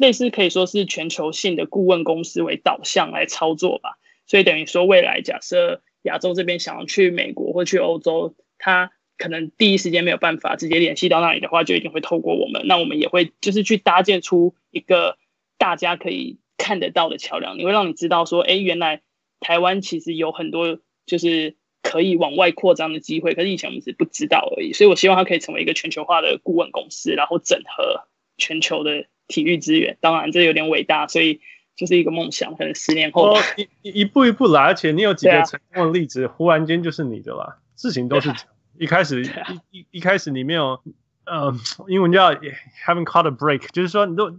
[0.00, 3.98] 类似可以说是全球性的顾问公司为导向来操作吧。
[4.26, 15.18] 所以等于说未来假设亚洲这边想要去美国或去欧洲，他可能第一时间没有办法直接联系到那里的话，就一定会透过我们，那我们也会就是去搭建出一个
[15.58, 16.38] 大家可以。
[16.62, 19.00] 看得到的桥梁，你会让你知道说，哎，原来
[19.40, 24.74] 台湾其实有很多就是可以往外扩张的机会，可是以前我们是不知道而已。
[24.74, 28.02] 所以我希望它可以成为一个全球化的顾问公司，然后整合
[28.36, 29.96] 全球的体育资源。
[30.00, 31.40] 当然，这有点伟大，所以
[31.76, 33.68] 就是一个梦想，可能十年后一
[34.00, 37.58] 一步一步来，而且你有几个成功的例子，啊、忽然间就是你的了。
[37.76, 38.36] 事情都是、啊、
[38.78, 40.82] 一开始、啊、一一一开始你没有，
[41.24, 41.54] 呃，
[41.88, 44.36] 英文叫 haven't caught a break，就是说你都。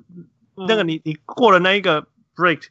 [0.67, 2.65] 那个你你过了那一个 break，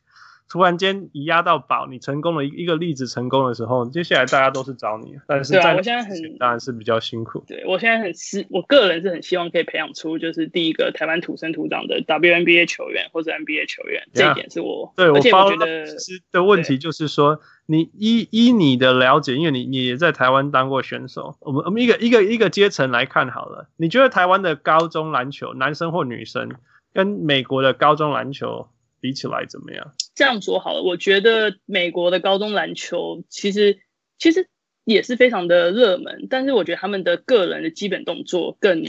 [0.51, 5.15] 突然间一压到宝，你成功了一一个例子成功的时候，接下来大家都是找你。
[5.29, 7.45] 但是在、啊、我现在很当然是比较辛苦。
[7.47, 26.51] 对我现在很希，我个人是很希望可以培养出就是第一个台湾土生土长的 WNBA 球员或者 NBA 球员，yeah, 这一点是我对我觉得其实的问题就是说，你依依你的了解，因为你你也在台湾当过选手，我们我们一个一个一个阶层来看好了，你觉得台湾的高中篮球，男生或女生？
[26.93, 28.67] 跟美国的高中篮球
[29.01, 29.95] 比起来怎么样？
[30.15, 33.79] 这样说好了，我觉得美国的高中篮球其实
[34.19, 34.49] 其实
[34.85, 38.83] 也是非常的热门，但是我觉得他们的个人的基本动作更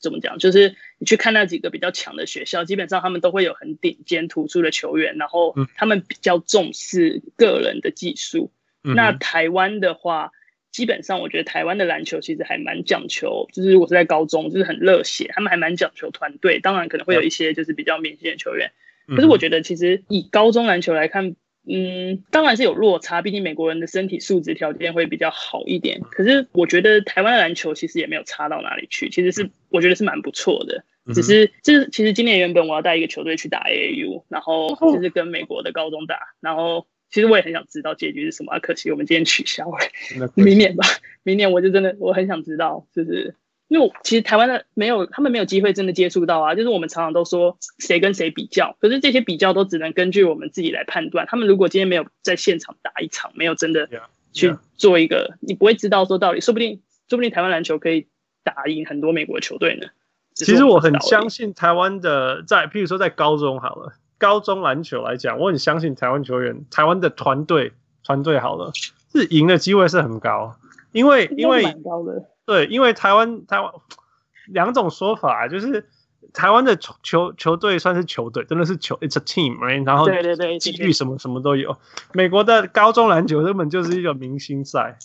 [0.00, 0.38] 怎么讲？
[0.38, 8.50] 就是你去看那几个比较强的学校，基本上他们都会有很顶尖突出的球员，然后他们比较重视个人的技术。
[8.82, 10.32] 嗯、那台湾的话。
[10.72, 16.60] 基本上，我觉得台湾的篮球其实还蛮讲求，就是如果是在高中，就是很热血，他们还蛮讲求团队。
[16.60, 18.70] 当然，可能会有一些就是比较明星的球员，
[19.14, 21.34] 可是我觉得其实以高中篮球来看，
[21.66, 26.00] 嗯，当然是有落差，毕竟美国人的身体素质条件会比较好一点。
[26.00, 30.84] 可是我觉得台湾的篮球其实也没有差到哪里去，其实是我觉得是蛮不错的。
[31.14, 36.86] 只是就是其实今年原本我要带一个球队去打 AAU，然后就是跟美国的高中打，然后。
[37.12, 40.86] 其实我也很想知道结局是什么，啊，可惜我们今天取消了， 明年吧。
[41.24, 43.34] 明年我就真的我很想知道，就是
[43.70, 46.56] 因为其实台湾的没有，他们没有机会真的接触到啊。
[46.56, 51.24] 就是我们常常都说谁跟谁比较，可是这些比较都只能根据我们自己来判断。
[51.28, 53.88] 他们如果今天没有在现场打一场，没有真的
[54.32, 55.38] 去做一个，yeah, yeah.
[55.40, 58.08] 你不会知道说到底，说不定说不定台湾篮球可以
[58.42, 59.86] 打赢很多美国的球队呢。
[60.34, 63.92] 其实我很相信台湾的，在譬如说在高中好了。
[64.18, 67.72] 高中篮球来讲，我很相信台湾球员，台湾的团队
[68.04, 68.70] 团队好了，
[69.12, 70.56] 是赢的机会是很高，
[70.92, 71.62] 因为因为
[72.46, 73.72] 对，因为台湾台湾
[74.48, 75.88] 两种说法，就是
[76.32, 79.86] 台湾的球球球队算是球队，真的是球，it's a team，right?
[79.86, 81.76] 然后对对对，纪律什么什么都有。
[82.12, 84.98] 美国的高中篮球根本就是一个明星赛，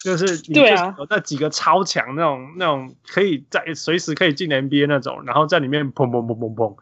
[0.00, 6.76] 就是你就是有那几个超强那种那种可以在随时可以进 NBA 那种，然后在里面砰砰砰砰砰。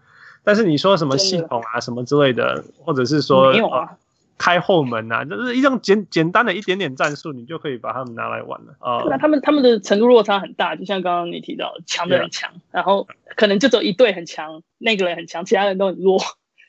[0.45, 3.97] 但是你说什么系统啊，什么之类的，或者是说、啊、
[4.39, 9.05] 开后门啊，就是一种简简单的一点点战术，你就可以把他们拿来玩了啊。
[9.09, 12.61] 那他们他们的程度落差很大，就像刚刚你提到，强的很强，yeah.
[12.73, 16.19] 然后可能就只有一队很强，那个人很强，其他人都很弱。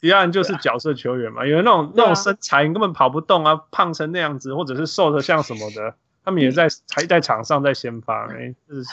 [0.02, 5.96] 其他人就是角色球员嘛，有那种那种身材你根本跑不动啊，胖成那样子，或者是瘦的像什么的，
[6.26, 8.84] 他们也在还在场上在先发，哎，就是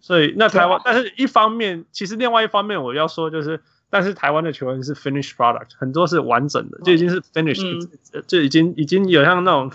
[0.00, 7.88] 所以那台湾，但是一方面，其实另外一方面我要说就是，但是台湾的球员是 finished product，很多是完整的，就已经是 finished，
[8.26, 9.70] 就已经已经有像那种，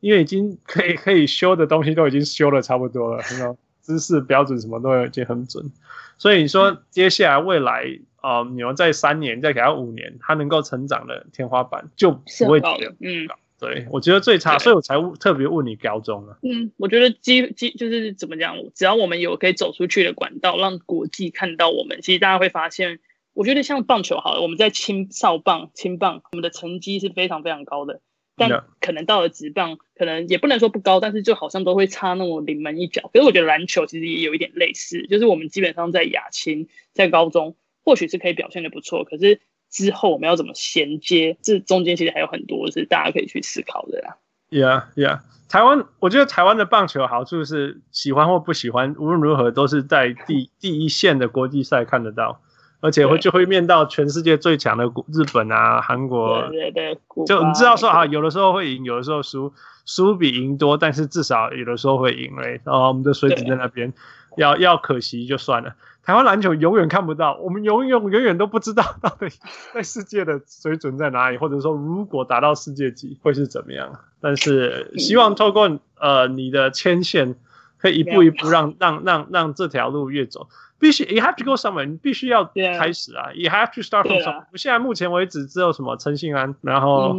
[0.00, 5.72] 因为已经可以可以修的东西都已经修的差不多了，那种姿势标准什么都已经很准，
[6.18, 7.98] 所以你说接下来未来。
[8.22, 12.66] 哦，你要在三年，再给他五年，他能够成长的天花板就不会低。
[12.98, 16.36] 嗯，对，我觉得最差，所以我才特别问你高中啊。
[16.42, 22.98] 嗯，我觉得基基就是怎么讲，只要我们有可以走出去的管道，让国际看到我们，其实大家会发现，
[23.36, 28.00] 我觉得像棒球好了，我们在青少棒、青棒，我们的成绩是非常非常高的，
[28.34, 33.10] 但可能到了职棒，可能也不能说不高，但是就好像都会差那么临门一脚。
[33.12, 37.56] 可是我觉得篮球其实也有一点类似，就是我们基本上在亚青，在高中。
[37.84, 41.36] 或许是可以表现的不错，可是之后我们要怎么衔接？
[41.40, 44.16] 这中间其实还有很多是大家可以去思考的啦。
[44.50, 45.20] Yeah, yeah。
[45.48, 52.40] 台湾，我觉得台湾的棒球好处是，喜欢或不喜欢，无论如何都是在第第一线的国际赛看得到，
[52.80, 56.46] 而且会就会面到全世界最强的日本啊、韩国。
[56.48, 57.24] 对对对。
[57.26, 59.52] 就你知道说啊，有的时候会赢，有的时候输，
[59.84, 62.60] 输比赢多，但是至少有的时候会赢嘞。
[62.64, 63.92] 然后我们的水准在那边，
[64.36, 65.74] 要要可惜就算了。
[66.04, 69.26] 台湾篮球永远看不到，我们永远永远都不知道到底
[69.74, 73.90] 在世界的水准在哪里，或者说如果达到世界级会是怎么样。
[74.20, 77.34] 但是希望透过呃你的牵线，
[77.78, 80.48] 可以一步一步让让让让这条路越走。
[80.78, 82.44] 必须，you have to go somewhere，你必须要
[82.78, 84.44] 开始啊，you have to start from somewhere。
[84.54, 87.16] 现在目前为止只有什么陈信安，然后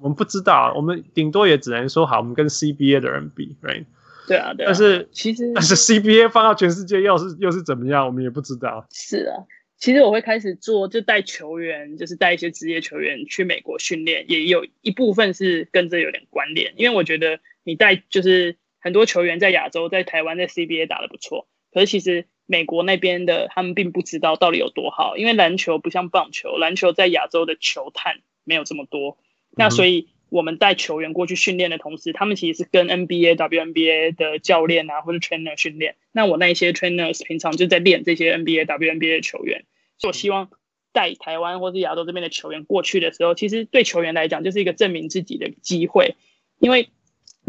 [0.00, 3.84] 我们不知道，我们顶多也只能说好，我们跟 CBA 的人比，right？
[4.28, 8.86] 对啊，对啊，但是其实但是 CBA 放到全世界又是又是怎么样，我们也不知道。
[8.92, 9.44] 是啊，
[9.78, 16.74] 其实我会开始做，就带球员，就是带一些职业球员去美国训练，也有一部分是跟这有点关联。
[16.76, 29.16] 因为我觉得你带就是很多球员在亚洲、在台湾、在 CBA 打得不错，可是其实美国那边的他们并不知道到底有多好，因为篮球不像棒球，篮球在亚洲的球探没有这么多，
[29.52, 30.00] 那所以。
[30.00, 35.96] 嗯我们带球员过去训练的同时，他们其实是跟 NBA、WNBA 的教练啊或者 trainer 训练。
[36.12, 39.64] 那我那一些 trainers 平常就在练这些 NBA、WNBA 的球员。
[39.96, 40.50] 所以我希望
[40.92, 46.14] 带台湾或是亚洲这边的球员过去的时候，其实对球员来讲就是一个证明自己的机会。
[46.58, 46.90] 因为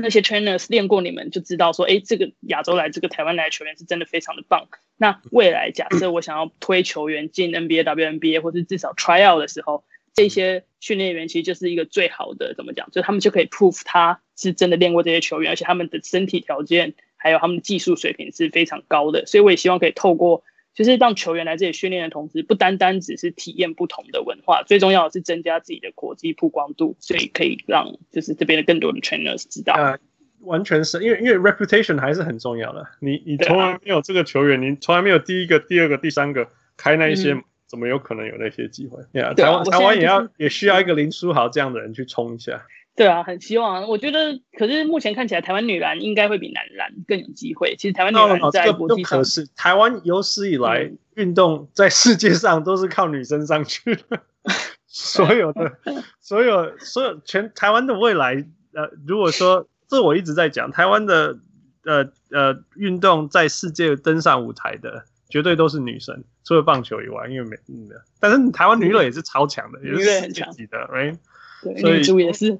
[0.01, 4.69] 那些 trainers 练过你们，就知道说，哎，这个亚洲来、这个台湾来的球员是真的非常的棒。
[4.95, 9.83] 那未来假设我想要推球员进 NBA、WNBA 或是至少 try out 的时候，
[10.13, 12.89] 这些训练员其实就是一个最好的，怎么讲？
[12.91, 19.25] 就他们就可以 prove 他是真的练过这些球员，而且他们的身体条件还有他们的技术水平是非常高的。
[19.25, 20.43] 所以我也希望可以透过，
[20.79, 29.73] 就是让球员来这里训练的同时，不单单只是体验不同的文化，最重要的是增加自己的国际曝光度，所以可以让就是这边的更多的 trainers 知道。
[29.73, 29.99] 呃，
[30.39, 32.87] 完全是因为因为 reputation 还是很重要的。
[33.01, 37.33] 你你从来没有这个球员，你从来没有第一个、第二个、第三个开那一些。
[37.33, 42.65] 嗯怎么有可能有那些机会？Yeah, 台湾、台湾也要也需要一个林书豪这样的人去冲一下。
[42.99, 43.87] 对啊，很希望。
[43.87, 47.73] 我觉得，可是目前看起来，台湾女篮应该会比男篮更有机会。
[47.77, 54.03] 其实台湾女篮在国际上，是台湾有史以来运动在世界上都是靠女生上去的。
[54.85, 55.71] 所有的、
[56.19, 61.37] 所有、所有全台湾的未来，呃，如果说这我一直在讲，台湾的
[61.85, 65.05] 呃呃运动在世界登上舞台的。
[65.29, 71.15] 绝对都是女生，除了棒球以外，因为没嗯的，但是台湾女垒也是超强的，也是世界级的，right？
[71.63, 72.57] 对，女足也是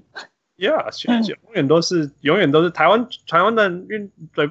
[0.58, 0.90] ，Yeah，
[1.46, 4.48] 永远都是，永远都是台湾台湾的运对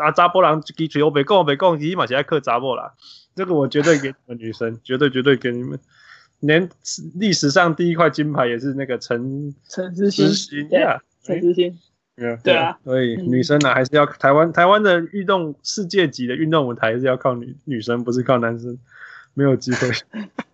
[0.00, 2.92] 啊，查甫人基础我没讲，我没讲，起码现在克扎波啦，
[3.34, 5.78] 这个我绝对给你们女生， 绝对绝对给你们，
[6.40, 6.68] 连
[7.14, 10.68] 历史上第一块金牌也是那个陈陈思欣
[11.22, 11.78] 陈思欣。
[12.42, 18.78] 对啊，所以女生呢、啊，还是要台湾台湾的运动世界级的运动舞台，还是要靠女女生，不是靠男生，
[19.34, 19.90] 没有机会。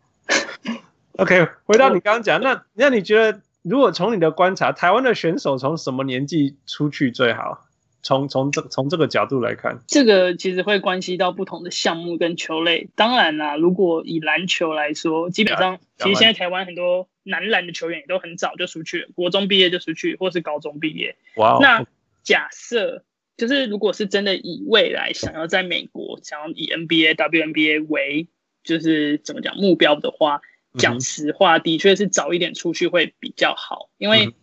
[1.22, 7.64] OK，回到你刚刚讲，那那你觉得，如果从你的观察，台湾的选手从什么年纪出去最好？
[8.02, 12.88] 从从这从这个角度来看，这个其实会关系到不同的项目跟球类。
[12.96, 21.14] 当然啦，如果以篮球来说，基本上其实现在台湾很多男篮的球员也都很早就出去了，国中毕业就出去，或是高中毕业。
[21.36, 21.58] 哇！
[21.62, 21.86] 那
[22.24, 23.04] 假设
[23.36, 28.26] 就是如果是真的以未来想要在美国想要以 NBA、WNBA 为
[28.64, 30.40] 就是怎么讲目标的话，
[30.78, 34.34] 讲实话，的确是早一点出去会比较好，因为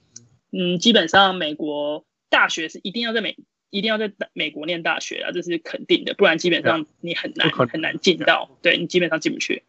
[0.52, 2.06] 嗯，基本上美国。
[2.32, 3.38] 大学是一定要在美，
[3.72, 9.64] 一定要在美国念大学啊，这是肯定的，不然基本上你很难很难进到，对，你基本上进不去。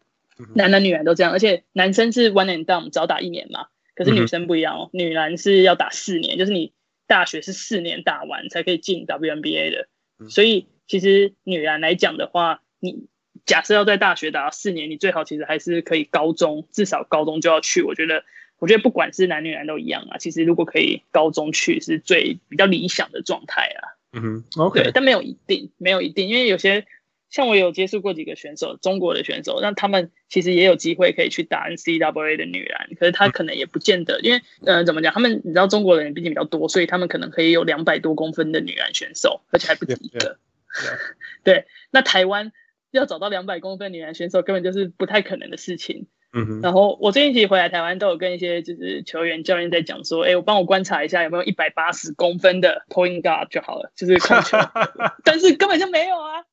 [0.53, 6.71] 男男女篮都这样，而且男生是 one and done，只要打一年嘛，可是女生不一样哦，女篮是要打四年，就是你
[7.07, 9.87] 大学是四年打完才可以进 WNBA 的，
[10.19, 13.07] 嗯、所以其实女篮来讲的话，你
[13.45, 17.81] 假设要在大学打四年，你最好其实还是可以高中，至少高中就要去。
[17.81, 18.23] 我觉得，
[18.59, 20.17] 我觉得不管是男女篮都一样啊。
[20.17, 23.81] 其实如果可以高中去，是最比较理想的状态啊。
[24.13, 26.85] 嗯哼，OK，对，但没有一定，没有一定，因为有些。
[27.33, 40.19] 像我有接触过几个选手，中国的选手，那他们其实也有机会可以去打 NCAA 的女篮，可是他可能也不见得，因为呃怎么讲，他们你知道中国人毕竟比较多，所以他们可能可以有两百多公分的女篮选手，而且还不止一个。
[40.19, 40.97] Yeah, yeah, yeah.
[41.45, 42.51] 对，那台湾
[42.91, 46.07] 要找到两百公分女篮选手，根本就是不太可能的事情。
[46.33, 54.57] 嗯哼，然后我最近其实回来台湾，都有跟一些就是球员教练在讲说，哎，我帮我观察一下有没有一百八十公分的 point guard 就好了，就是控球，
[55.25, 56.45] 但是根本就没有啊，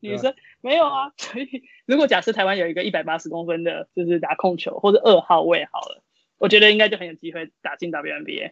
[0.00, 6.02] 女生没有啊， 所以如果假设台湾有一个一百八十公分的，就是打控球或者二号位好了，
[6.38, 8.50] 我觉得应该就很有机会打进 WNBA。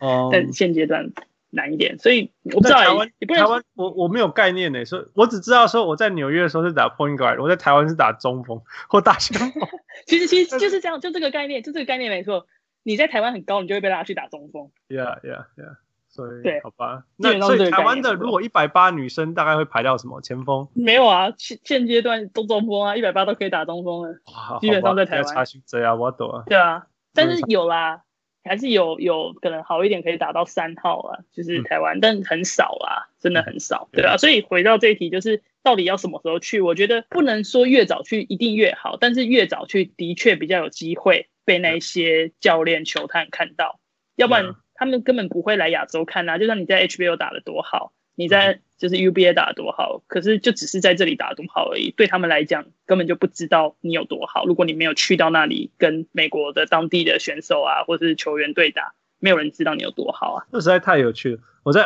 [0.00, 1.12] 哦， 但现阶段。
[1.50, 9.50] 难一点，所以我不知道台湾，台湾我我没有概念呢，所以我只知道说我在纽约的时候是打 point guard，我在台湾是打中锋或大前锋。
[10.06, 12.46] 其实其实就是这样，就这个概念，就这个概念没错。
[12.82, 14.70] 你在台湾很高，你就会被拉去打中锋。
[14.88, 15.76] Yeah, yeah, yeah。
[16.08, 17.04] 所以对，好吧。
[17.16, 20.68] 那所以台湾的如果一百八女生大概会排到什么前锋？
[20.72, 24.10] 没有啊，现现阶段都中锋啊，一百八都可以打中锋了。
[24.26, 25.46] 哇，基本上在台湾。
[25.66, 26.44] 这啊我懂啊。
[26.46, 28.02] 对啊，但是有啦。
[28.46, 34.16] 还是有有可能好一点，可以打到三号啊，就是台湾，嗯、但很少啊，真的很少，对啊。
[34.16, 36.60] 所以回到这一题，就是到底要什么时候去？
[36.60, 43.80] 我觉得不能说越早去一定越好，但是越早去的确比较有机会被那些教练、球探看到，
[44.14, 46.38] 要不然他们根本不会来亚洲看啊。
[46.38, 47.92] 就算你在 HBO 打的多好。
[48.16, 51.92] 你在就是 UBA 打得多好，可是就只是在这里打得多好而已。
[51.96, 54.44] 对他们来讲，根本就不知道你有多好。
[54.46, 60.46] 如果你没有去到那里跟美国的当地的选手啊，或者是球员对打，没有人知道你有多好啊。
[60.50, 61.42] 这实在太有趣了。
[61.62, 61.84] 我再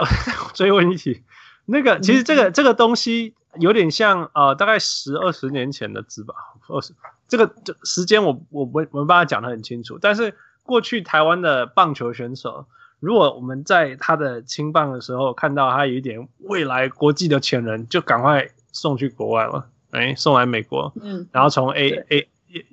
[0.54, 1.22] 追问一题，
[1.66, 6.34] 那个其实这个这个东西有点像呃，大概十二十年前的字吧。
[6.68, 6.92] 二十
[7.28, 12.66] 这个这时间我我没没办法讲得很清楚，但是过去台湾的棒球选手。
[13.00, 22.28] 如果我们在他的青棒的时候看到他有一点未来国际的潜能，就赶快送去国外了，哎，送来美国，嗯，然后从 A A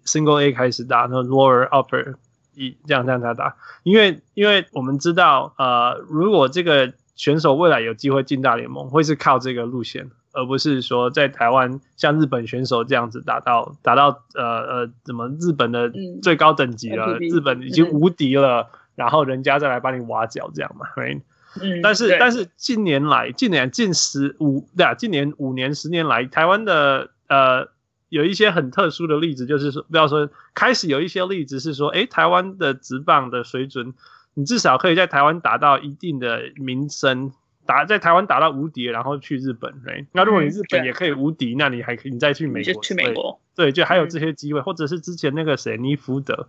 [0.05, 2.15] Single A 开始打，然后 Lower Upper
[2.53, 15.89] 一这样这样打，因为因为我们知道，呃，如果这个选手未来有机会进大联盟，会是靠这个路线，而不是说在台湾像日本选手这样子打到打到呃呃，怎么日本的
[16.21, 18.67] 最高等级了，日本已经无敌了。
[18.97, 21.21] 然后人家再来帮你挖角，这样嘛，right?
[21.61, 27.69] 嗯，但是但是近年来，近年近十五对啊，近年五年十年来，台湾的呃
[28.09, 33.93] 有一些很特殊的例子，就是说，不要说开始有一些例子是说，哎，台湾的职棒的水准，
[34.33, 37.31] 你至少可以在台湾达到一定的名声，
[37.67, 40.07] 打在台湾打到无敌，然后去日本，right?
[40.11, 46.47] 那如果你日本也可以无敌，那你还可以你再去美国，去美国，对，就还有这些机会，或者是之前那个谁尼福德。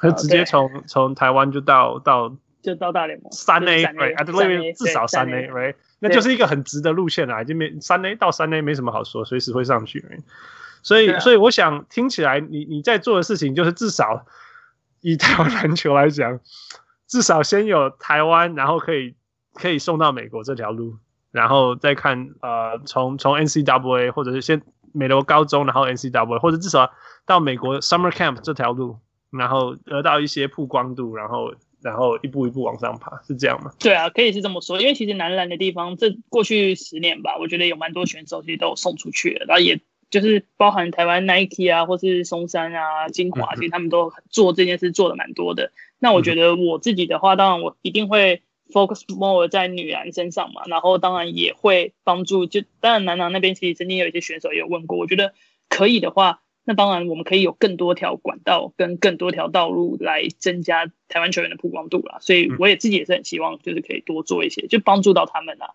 [0.00, 4.16] 他直接从从台湾就到到就到大联盟三 A，right？
[4.16, 5.74] 啊，对，至少三 A，right？
[5.98, 10.04] 那就是一个很直的路线啦，已经没三 A 到三 A 没什么好说，随时会上去。
[10.82, 14.24] 所以，所以我想听起来，你你在做的事情就是至少
[15.02, 16.40] 以台湾篮球来讲，
[17.06, 19.14] 至少先有台湾，然后可以
[19.52, 20.96] 可以送到美国这条路，
[21.32, 26.90] 然后再看呃，从从 NCAA 或者是先美国高中，然后 NCAA 或者至少
[27.26, 28.98] 到美国 Summer Camp 这条路。
[29.30, 33.72] 然后得到一些曝光度，然后然后一步一步往上爬，是这样吗？
[33.78, 34.80] 对啊，可以是这么说。
[34.80, 45.70] 因为其实男篮的地方，这过去十年吧，我觉得有蛮多选手其实都有送出去了，然后也就是包含台湾 Nike 啊，或是松山啊、金华，其实他们都做这件事做的蛮多的。
[46.00, 52.46] 那我觉得我自己的话，当然我一定会 focus more 在女篮身上嘛，然后当然也会帮助。
[52.46, 55.34] 就当然男篮那边其实曾经有一些选手也有问过，我觉得
[55.68, 56.40] 可以的话。
[56.70, 62.18] 那当然，我们可以有更多条管道跟更多条道路来增加台湾球员的曝光度啦。
[62.20, 65.74] 所以我也自己也是很希望，就是可以多做一些，就帮助到他们啦。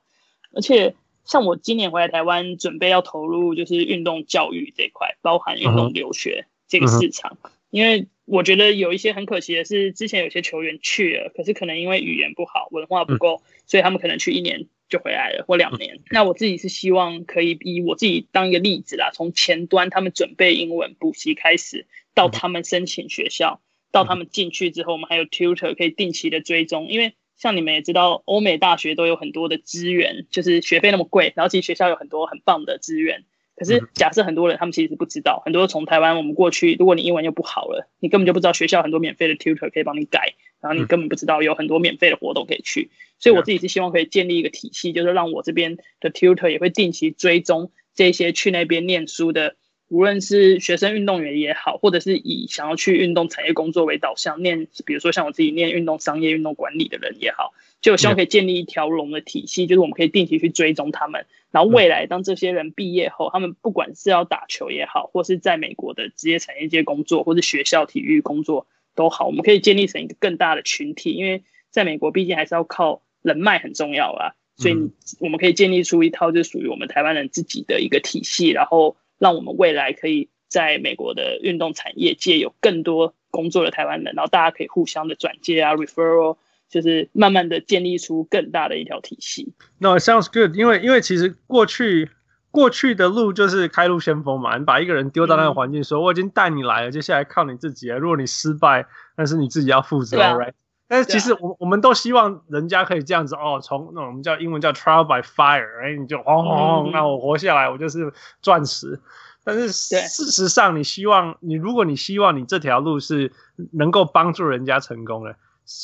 [0.53, 7.37] 而且像我今年回来台湾，准备要投入就是运动教育这一块，包含运动留学这个市场。
[7.75, 14.67] 因为我觉得有一些很可惜的是，之前有些球员去了，可是可能因为语言不好、文化不够，所以他们可能去一年。
[14.87, 15.99] 就回来了，或两年。
[16.11, 23.61] 那我自己是希望可以以我自己当一个例子啦，从前端他们准备英文补习开始，到他们申请学校，
[23.91, 26.87] 到他们进去之后，我们还有 tutor 可以定期的追踪。
[26.87, 33.25] 因为像你们也知道，欧美大学都有很多的资源，就是学费那么贵，然后其实学校有很多很棒的资源。
[33.55, 40.33] 可是假设很多人他们其实是不知道，很多从台湾我们过去，如果你英文又不好了，你根本就不知道学校很多免费的 tutor 可以帮你改。
[40.61, 42.89] 然后你根本不知道有很多免费的活动可以去。
[43.19, 49.55] 所以我自己是希望可以建立一个体系，就是让我这边的 tutor 也会定期追踪这些去那边念书的，
[49.89, 57.53] 无论是学生运动员也好，或者是以想要去运动产业工作为导向念，比如说像我自己念运动商业、运动管理的人也好，
[57.85, 73.01] 就我希望可以建立一条龙的体系，就是我们可以定期去追踪他们，然后未来当这些人毕业后，他们不管是要打球也好，或是在美国的职业产业界工作，或是学校体育工作都好，我们可以建立成一个更大的群体，因为在美国毕竟还是要靠。
[73.21, 74.75] 人脉很重要啊，所以
[75.19, 86.37] 我们可以建立出一套就是属于我们台湾人自己的一个体系，然后让我们未来可以在美国的运动产业界有更多工作的台湾人，然后大家可以互相的转介啊，referral，
[86.69, 89.53] 就是慢慢的建立出更大的一条体系。
[89.79, 92.09] No, it sounds good，因为因为其实过去
[92.51, 97.97] 过去的路就是开路先锋嘛，你把一个人丢到那个环境，说我已经带你来了，接下来靠你自己了。
[97.97, 98.85] 如果你失败，
[99.17, 100.53] 那是你自己要负责，right？
[100.87, 108.99] 但是其实我我们都希望人家可以这样子哦，从那我们叫英文叫 trial by fire，哎，你就轰轰，那我活下来，我就是钻石。
[109.43, 113.31] 但是事实上，你希望你如果你希望你这条路是
[113.71, 115.35] 能够帮助人家成功的，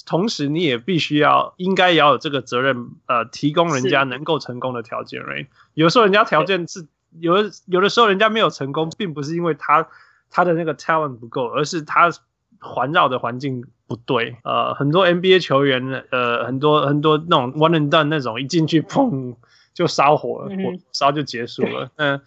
[0.05, 5.21] 同时你也必须要应该也要有这个责任，呃，提供人家能够成功的条件。
[5.23, 5.47] right？
[5.73, 6.88] 有时候人家条件是
[7.19, 9.88] 有的，有的时候人家没有成功，并不是因为他
[10.29, 12.11] 他的那个 talent 不够，而是他
[12.59, 13.65] 环绕的环境。
[13.88, 19.36] 不对，呃，很多 NBA 球员，呃，很多很多那种 one and done 那种，一进去砰
[19.73, 21.91] 就烧火了，火烧就结束了。
[21.97, 22.21] 嗯，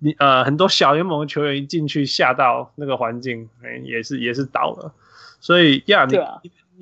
[0.00, 4.94] 你呃，很多小联盟的球员一进去吓到那个环境，嗯，也是也是倒了。
[5.38, 6.16] 所以呀，你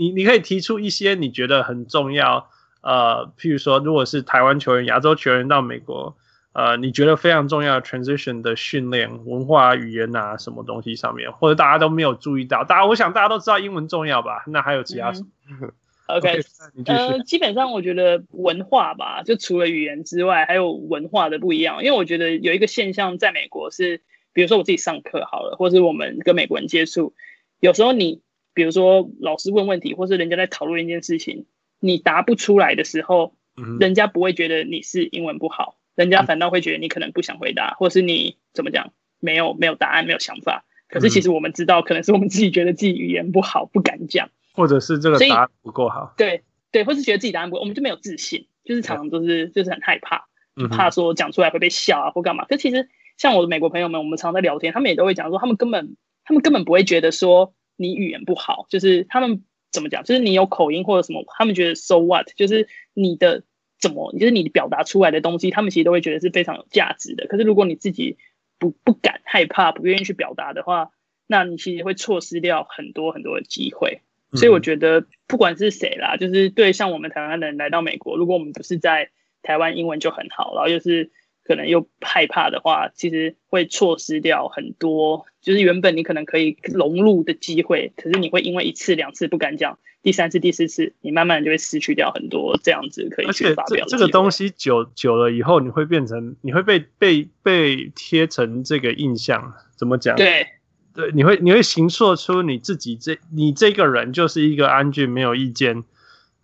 [0.01, 2.49] 你你可以提出一些你觉得很重要，
[2.81, 6.17] 呃，譬如说，如果是台湾球员、亚洲球员到美国。
[6.53, 12.65] 呃，你觉得非常重要的 transition 的训练、文化、语言啊，什么东西上面，或者大家都没有注意到？
[12.65, 14.43] 大家，我想大家都知道英文重要吧？
[14.49, 15.29] 那还有其他什么？
[15.63, 15.73] 嗯、
[16.09, 16.41] OK，
[16.87, 21.85] 呃，基本上我觉得文化吧，就除了语言之外，还有文化的不一样。
[21.85, 24.01] 因为我觉得有一个现象，在美国是，
[24.33, 27.15] 比如说我自己上课好了，或者我们跟美国人接触，
[27.61, 28.23] 有时候你，
[28.55, 31.47] 比如说老师问问题，或是人家在讨论一件事情，
[31.79, 33.35] 你答不出来的时候，
[33.79, 35.77] 人家不会觉得你是英文不好。
[35.97, 40.65] 人家反倒会觉得你可能不想回答，或是你怎么讲，没有没有答案，没有想法。
[40.89, 46.15] 可是其实我们知道，可能是我们自己觉得自己语言不好，不敢讲，或者是这个答案不够好。
[46.17, 46.43] 对
[46.73, 50.27] 对，或是觉得自己答案不够，我们就没有自信，就是常常都是就是很害怕，
[50.71, 52.45] 怕说讲出来会被笑啊或干嘛。
[52.47, 52.89] 可其实
[53.19, 63.43] 像我的美国朋友们，我们常常在聊天，他们也都会讲说，他们根本他们根本不会觉得说你语言不好，就是他们怎么讲，就是你有口音或者什么，他们觉得 so what，就是你的。
[63.83, 64.12] 怎么？
[64.12, 67.26] 就是你表达出来的东西，他们其实都会觉得是非常有价值的。
[67.28, 68.18] 可是如果你自己
[68.59, 70.91] 不不敢、害怕、不愿意去表达的话，
[71.26, 74.03] 那你其实会错失掉很多很多的机会。
[74.35, 79.09] 所以我觉得，不管是谁啦，就是对像我们台湾人来到美国，如果我们不是在
[79.41, 81.11] 台湾英文就很好，然后又是
[81.51, 87.93] 可能又害怕的话，其实会错失掉很多，就是原本你可能可以融入的机会。
[87.97, 89.77] 可是你会因为一次两次不敢讲。
[90.03, 93.91] 第三次、第四次，你慢慢就会失去掉很多这样子可以去发表的。
[93.91, 99.53] 这这个东西久久了以后，你会变成，你会被被被贴成这个印象。
[99.77, 100.15] 怎么讲？
[100.15, 100.47] 对
[100.95, 105.83] 对，你会你会形塑出你自己这你这个人就是一个安静、没有意见、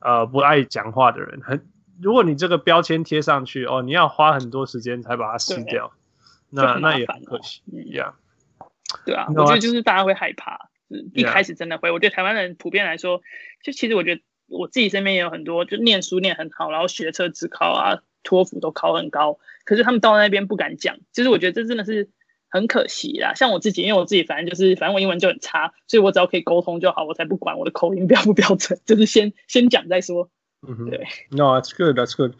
[0.00, 1.40] 呃不爱讲话的人。
[1.42, 1.64] 很，
[2.00, 5.92] 如果你这个标签贴上去，哦，你要花很多时间才把它撕掉，
[6.50, 7.62] 那那也很可惜。
[7.72, 8.14] 一样。
[9.04, 10.70] 对啊，我觉得就是大家会害怕。
[11.14, 13.20] 一开始真的会，我觉得台湾人普遍来说，
[13.60, 20.98] 就其实我觉得我自己身边也有很多，就念书念很好，然后学测指考啊、托福都考很高，可是他们到那边不敢讲。
[21.12, 22.08] 其实我觉得这真的是
[22.48, 23.34] 很可惜啦。
[23.34, 30.30] 像我自己，因为我自己反正就是，反正我英文就很差，所以我只要可以沟通就好，我才不管我的口音标不标准， 就是先先讲再说。
[30.62, 31.06] 嗯哼，对。
[31.30, 32.34] No，that's good，that's good。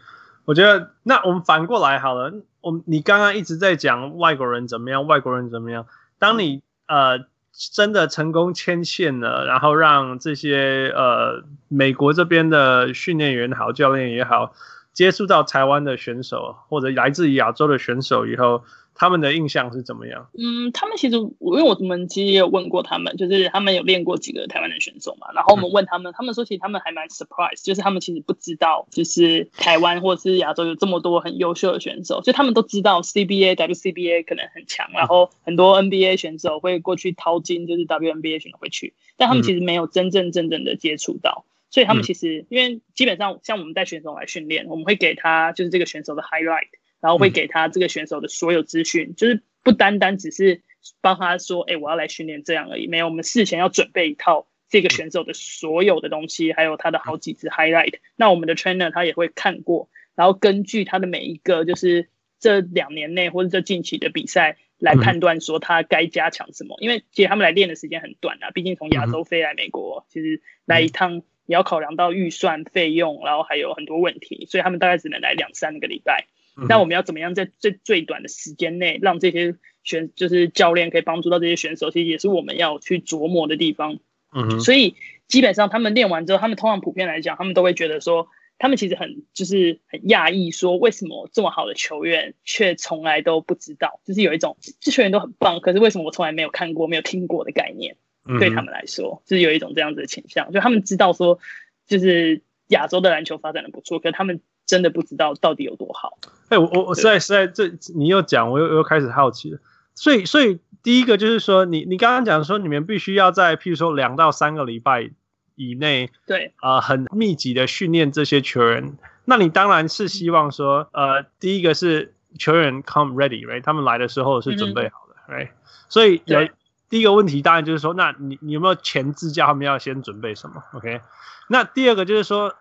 [0.45, 5.87] 我觉得那我们反过来好了，我你刚刚一直在讲外国人怎么样，外国人怎么样，
[6.19, 7.27] 当你呃。
[7.73, 14.53] 真的成功牵线了，然后让这些呃美国这边的训练员好、教练也好，
[14.97, 18.65] 接触到台湾的选手或者来自于亚洲的选手以后。
[18.99, 20.31] 他们的印象是怎么样？
[20.39, 25.27] 嗯，他们其实，因为我们其实也有问过他们，就是他们有练过几个台湾的选手嘛。
[25.35, 32.23] 然后我们问他们，嗯、他们说其实他们还蛮 surprise，就是他们其实不知道，就是台湾或者是亚洲有这么多很优秀的选手。
[32.23, 41.45] 就他们都知道 CBA、WCBA 可能很强，然后很多 NBA 选手会过去淘金，就是 WNBA 选手会去，但他们其实没有真正真正的接触到。
[41.77, 46.69] 所以他们其实，因为基本上像我们带选手来训练，我们会给他就是这个选手的 highlight。
[46.99, 50.63] 然后会给他这个选手的所有资讯，就是不单单只是
[51.03, 52.87] 帮他说，哎，我要来训练这样而已。
[52.87, 57.99] 没有，我们事前要准备一套这个选手的所有的东西，还有他的好几支 highlight。
[58.17, 62.09] 那我们的 trainer 他也会看过，然后根据他的每一个就是
[62.41, 66.79] 这两年内或者这近期的比赛来判断说他该加强什么。
[66.81, 76.27] 因为其实他们来练的时间很短啊，毕竟从亚洲飞来美国，其实来一趟也要考量到预算费用，然后还有很多问题，所以他们大概只能来两三个礼拜。
[76.69, 83.99] 那我们要怎么样在最最短的时间内让这些选就是教练可以帮助到这些选手，其实也是我们要去琢磨的地方。
[84.35, 84.97] 嗯，所以
[85.29, 88.29] 基本上他们练完之后，他们通常普遍来讲，他们都会觉得说，
[88.59, 97.97] 他们其实很就是很讶异，说为什么这么好的球员却从来都不知道，就是有一种这球员都很棒，可是为什么我从来没有看过、没有听过的概念，
[98.39, 101.39] 对他们来说，就是有一种这样子的倾向，就他们知道说，
[101.87, 104.41] 就是亚洲的篮球发展的不错，可是他们。
[104.67, 106.19] 真的不知道到底有多好。
[106.49, 109.61] 哎、欸，我我我实在实在这你又讲，我又又开始好奇了。
[109.95, 115.09] 所以所以第一个就是说，你你刚刚讲说你们必须要在譬如说两到三个礼拜
[115.55, 118.99] 以内，对啊、呃，很密集的训练这些球员。
[119.25, 123.63] 那你当然是希望说，呃，第一个是球员 come ready，right？
[123.63, 125.51] 他们来的时候是准备好的，right？
[125.89, 126.41] 所以有
[126.89, 131.01] 第一个问题当然就是说，那你你有没有前置叫他们要先准备什么？OK？
[131.49, 132.55] 那第二个就是说。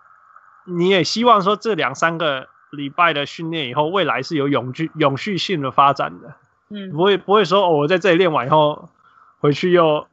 [0.68, 6.34] 你也希望说这两三个礼拜的训练以后，未来是有永续永续性的发展的，
[6.72, 8.90] 嗯，不会不会说哦，我在这里练完以后
[9.38, 10.08] 回去又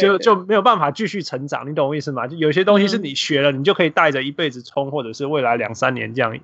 [0.00, 2.28] 就就没有办法继续成长，你懂我意思吗？
[2.28, 6.38] 就有些东西是你学了，嗯、你就可以带着一辈子冲，或者是未来两三年这样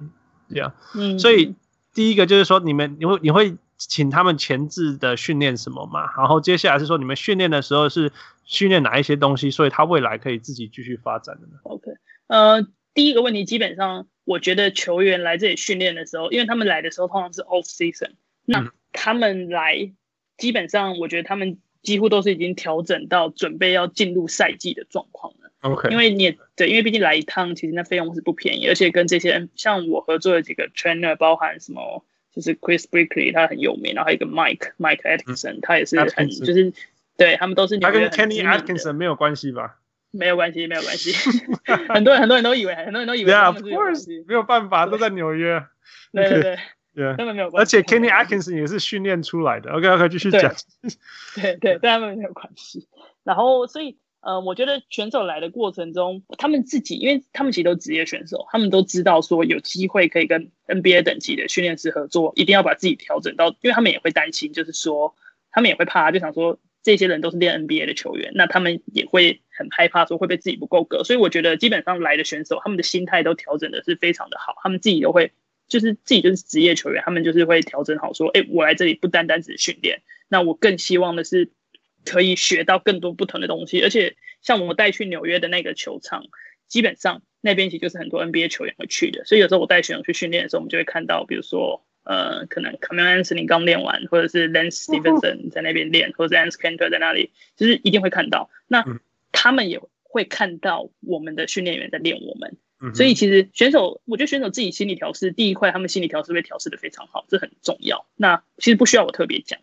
[0.48, 1.54] 这样，嗯，所以
[1.94, 6.12] 第一个就是说，你们你会你会请他们前置的训练什么嘛？
[6.16, 8.12] 然后接下来是说，你们训练的时候是
[8.44, 11.90] 训练哪一些东西，所以他未来可以自己继续发展的呢？OK，
[12.28, 12.66] 呃。
[12.94, 18.12] 第一个问题，基本上我觉得球员来这里训练的时候，因为他们来的时候通常是 off season，
[18.46, 19.92] 那他们来
[20.38, 25.52] 基本上，我觉得他们几乎都是已经调整到准备要进入赛季的状况了。
[25.60, 32.02] OK，因为你也对，因为毕竟来一趟，其实那费用是不便宜，而且跟这些，像我合作的几个 trainer，包含什么，
[32.37, 36.72] 就是 Chris Brickley，他很有名，然后还有一个 Mike Mike Atkinson，他也是很就是
[37.16, 39.78] 对他们都是他跟 Kenny Atkinson 没有关系吧？
[40.11, 41.12] 没有关系，没有关系。
[41.89, 45.64] 很多人很多人都以为，很多人都以为，Yeah, of course，没有办法，都在纽约。
[46.12, 46.59] 对对对，
[46.95, 47.78] 对， 根本没有关系。
[47.78, 49.72] 而且 Kenny Atkinson 也是训练出来的。
[49.72, 50.55] OK OK，继续讲。
[51.34, 52.87] 对对，跟他们没有关系。
[53.24, 65.14] 然后，所以呃，我觉得选手来的过程中，他们自己，因为他们其实都职业选手，他们都知道说有机会可以跟 NBA 等级的训练师合作，一定要把自己调整到，因为他们也会担心，就是说
[65.52, 66.58] 他们也会怕，就想说。
[66.82, 75.32] 这些人都是练 NBA 的球员，那他们也会很害怕说会不会自己不够格，所以我觉得基本上来的选手，他们的心态都调整的是非常的好，他们自己都会
[75.66, 81.50] 就是自己就是职业球员，他们就是会调整好说，哎，我来这里不单单只是训练，那我更希望的是
[82.07, 86.24] 可以学到更多不同的东西，而且像我带去纽约的那个球场，
[86.68, 91.84] 基本上那边其实就是很多 NBA 球员会去的，所以有时候我带选手去训练的时候，我们就会看到，比如说。
[92.09, 98.48] 呃，可能 Camille Anthony 刚练完，或者是 Lance Stephenson 在那边练，或者 Enes Kanter 在那里，就是一定会看到。
[98.68, 98.84] 那
[99.32, 102.59] 他们也会看到我们的训练员在练我们，
[102.94, 108.07] 所以其实选手，我觉得选手自己心理调试，第一块他们心理调试会调试的非常好，这很重要。
[108.14, 109.59] 那其实不需要我特别讲，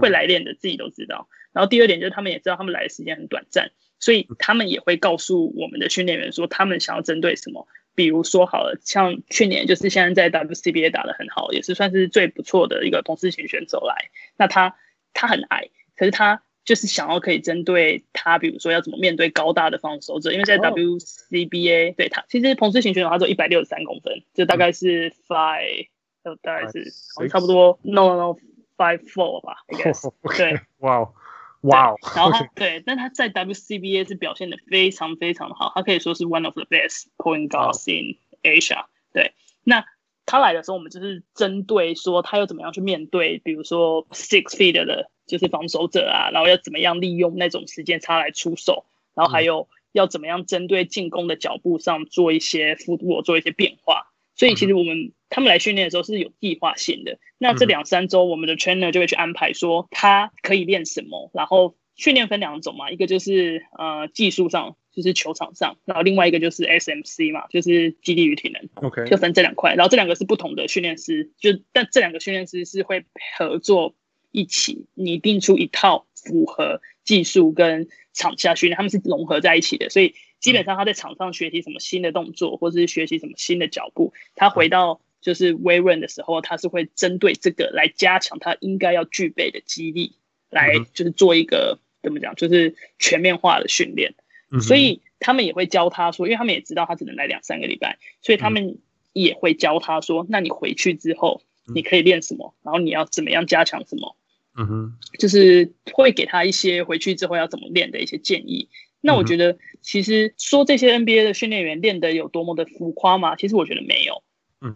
[0.00, 1.28] 会来练的自己都知道。
[1.52, 7.66] 然后第二点就是他们也知道他们来的时间很短暂，所以他们也会告诉我们的训练员说他们想要针对什么。
[7.94, 14.08] 比如说好了，像去年就是现在在 WCBA 打得很好，也是算是最不错的一个同事型选手来。
[14.38, 14.74] 那他
[15.12, 21.96] 他很矮，可是他就是想要可以针对他，比如说要怎么面对高大的防守者，因为在 WCBA、oh.
[21.96, 25.88] 对他其实同事型选手他只有一百六十三公分，就大概是 five，
[26.24, 26.90] 就大概是
[27.28, 28.36] 差不多 no no no
[28.82, 30.36] five four 吧，I guess、 oh, okay.
[30.36, 31.14] 对，哇哦。
[31.62, 31.96] 哇哦！
[32.16, 38.86] 然后他对，但他在 WCBA 是表现的非常非常的好，他可以说是 one of the best point guards in Asia。
[39.12, 39.84] 对，那
[40.26, 54.11] 他来的时候，我们就是针对说他要怎么样去面对，比如说 six feet 的，就是防守者啊，然后要怎么样利用那种时间差来出手，然后还有要怎么样针对进攻的脚步上做一些 footwork，做一些变化。
[54.34, 57.18] 所以其实我们他们来训练的时候是有计划性的。
[57.38, 61.30] 那这两三周，我们的 trainer 就会去安排说他可以练什么。
[61.34, 68.68] 然后训练分两种嘛，一个就是呃技术上，就是球场上；然后另外一个就是 SMC 嘛，就是基地与体能。
[68.74, 69.74] OK，就分这两块。
[69.74, 73.04] 然后这两个是不同的训练师，就但这两个训练师是会
[73.38, 73.94] 合作
[74.30, 80.14] 一起拟定出一套符合技术跟场下训练，他们是融合在一起的，所以。
[80.42, 90.16] 基本上他在场上学习什么新的动作，或者是学习什么新的脚步，他回到就是 weight room 的时候，他是会针对这个来加强他应该要具备的肌力，
[90.50, 94.14] 来就是做一个怎么讲，就是全面化的训练。
[94.50, 98.78] 嗯、所以他们也会教他说，因为他们也知道他只能来两三个礼拜，所以他们
[99.12, 101.40] 也会教他说，嗯、那你回去之后
[101.72, 104.16] 你可以练什么，然后你要怎么样加强什么，
[104.58, 108.68] 嗯哼，就是会给他一些回去之后要怎么练的一些建议。
[109.02, 113.36] 那我觉得，其实说这些 NBA 的训练员练得有多么的浮夸吗？
[113.36, 114.22] 其实我觉得没有。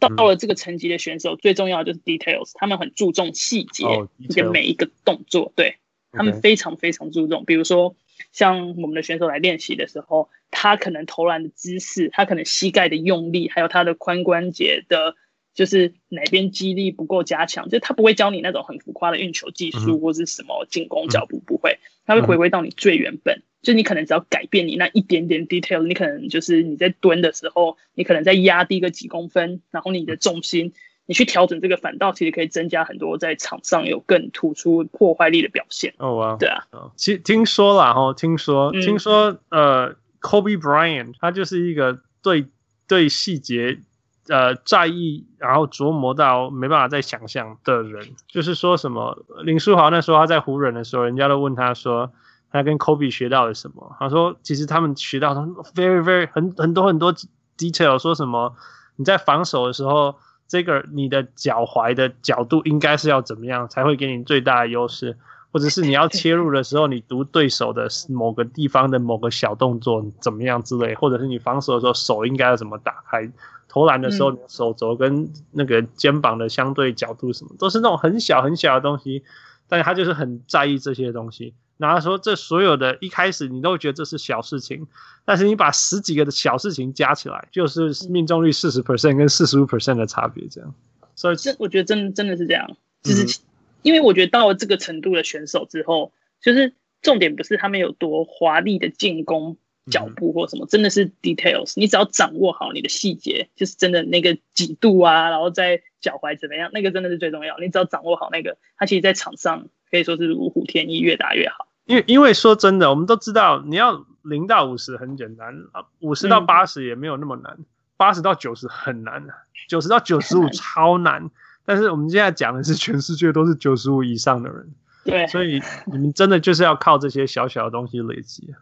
[0.00, 3.84] 到了这个层级的选手，最重要的就是 details，他们很注重细节，
[4.16, 5.76] 你的每一个动作，对
[6.10, 7.44] 他们非常非常注重。
[7.44, 7.94] 比如说，
[8.32, 15.14] 像我们的选手来练习的时候，他可能投篮的姿势，他可能膝盖的用力，还有他的髋关节的，
[15.54, 23.44] 就是哪边肌力不够加强，就是他不会教你那种很浮夸的运球技术或是什么进攻脚步，不会，他会回归到你最原本。
[23.66, 30.72] 就你可能只要改变你那一点点 detail，你可能就是你在蹲的时候，你可能在压低个几公分，然后你的重心，
[31.06, 35.92] 你去调整这个，反倒其实可以增加很多在场上有更突出破坏力的表现。
[35.98, 36.62] 哦哇，对啊，
[36.94, 42.46] 其实听说了哈，听说听说呃，Kobe Bryant 他就是一个对
[42.86, 43.80] 对细节
[44.28, 48.10] 呃在意，然后琢磨到没办法再想象的人。
[48.28, 52.12] 就是说什么林书豪那时候他在湖人的时候，人家都问他说。
[52.56, 53.94] 他跟 Kobe 学到了什么？
[54.00, 55.40] 他说，其实他们学到的
[55.74, 57.14] very very 很很多很多
[57.58, 58.54] detail，说什么
[58.96, 60.16] 你在防守的时候，
[60.48, 65.16] 这个你的脚踝的角度应该是要怎么样才会给你最大的优势，
[65.52, 73.30] 或者是你要切入的时候，你读对手的某个地方的某个小动作怎么样之类，或者是你防守的时候手应该要怎么打开，
[73.68, 79.24] 投篮的时候你手肘跟那个肩膀的相对角度什么，都是那种很小很小的东西，
[79.68, 81.54] 但是他就是很在意这些东西。
[81.78, 84.86] 然后说，这所有的一开始你都觉得这是小事情，
[85.26, 90.74] 但是你把十几个的小事情加起来，就是命中率四十 percent 跟四十五 percent 的差别，这样。
[91.14, 93.40] 所以，这我觉得真真的是这样，就是
[93.82, 96.72] 因为我觉得到了这个程度的选手之后，就是
[97.02, 99.58] 重点不是他们有多华丽的进攻
[99.90, 101.74] 脚步或什么，真的是 details。
[101.76, 107.58] 你只要掌握好你的细节，就是真的那个几度啊，然后在脚踝怎么样，那个真的是最重要。
[107.58, 109.68] 你只要掌握好那个，他其实在场上。
[109.90, 111.68] 可以说是如虎添翼，越打越好。
[111.84, 117.58] 因为因为说真的，我们都知道，你要零到五十很简单啊，五十到八十也没有那么难，
[117.96, 119.26] 八十、嗯、到九十很难，
[119.68, 121.30] 九十到九十五 超难。
[121.64, 124.74] 但是我们现在讲的是全世界都是九十五以上的人，
[125.04, 128.54] 对，所以你们真的就是要靠这些小小的东西累积。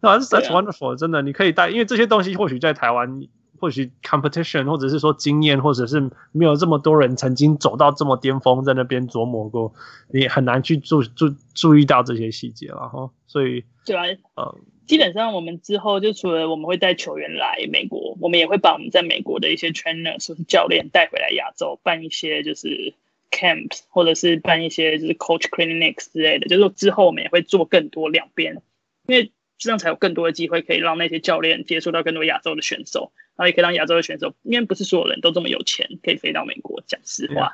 [0.00, 3.26] 那 that's wonderful，真的，你可以带，因为这些东西或许在台湾。
[3.60, 9.72] 或许 competition，或者是说经验，或者是没有这么多人曾经走到这么巅峰，在那边琢磨过，
[10.12, 13.10] 你很难去注注注意到这些细节了哈。
[13.26, 14.04] 所以，对啊，
[14.36, 22.94] 呃，基本上我们之后就除了我们会带球员来美国，我们也会把我们在美国的一些 trainer 或是教练带回来亚洲，办一些就是
[23.30, 26.46] camps，或者是办一些就是 coach clinics 之类的。
[26.46, 28.62] 就是之后我们也会做更多两边，
[29.06, 33.12] 因为这样才有更多的机会可以让那些教练接触到更多亚洲的选手。
[33.38, 36.82] 然后也可以让亚洲的选手，因为不是所有人都这么有钱，可以飞到美国。
[36.88, 37.52] 讲实话，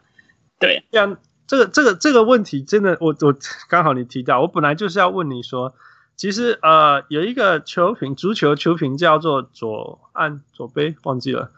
[0.59, 3.37] 对，这样这个这个这个问题真的，我我
[3.69, 5.75] 刚好你提到，我本来就是要问你说，
[6.17, 11.51] 其实呃有一个球评，足球球评叫做左岸左杯，忘记了，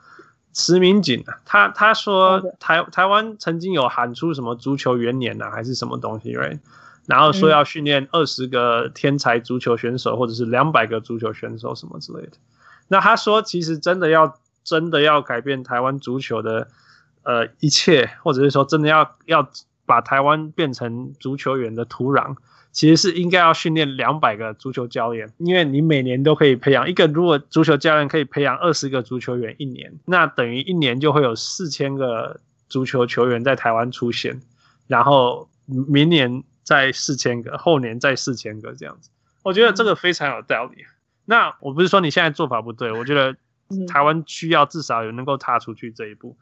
[0.53, 6.59] 池明锦啊，他他说台台湾曾经有喊出什么足球元年啊，还是什么东西，right？
[7.07, 12.33] 然后说要训练二十个天才足球选手，或者是两百个足球选手什么之类的。
[12.89, 16.69] 那他说，其实真的要真的要改变台湾足球的
[17.23, 19.51] 呃一切，或者是说真的要要
[19.85, 22.37] 把台湾变成足球员的土壤，
[22.73, 34.41] 其实是应该要训练两百个足球教练，因为你每年都可以培养一个，如果足球教练可以培养二十个足球员一年，那等于一年就会有四千个足球球员在台湾出现，
[34.87, 39.11] 然后明年再四千个，后年再四千个这样子，
[39.43, 40.85] 我觉得这个非常有道理。
[41.27, 43.37] 那我不是说你现在做法不对，我觉得
[43.89, 46.37] 台湾需要至少有能够踏出去这一步。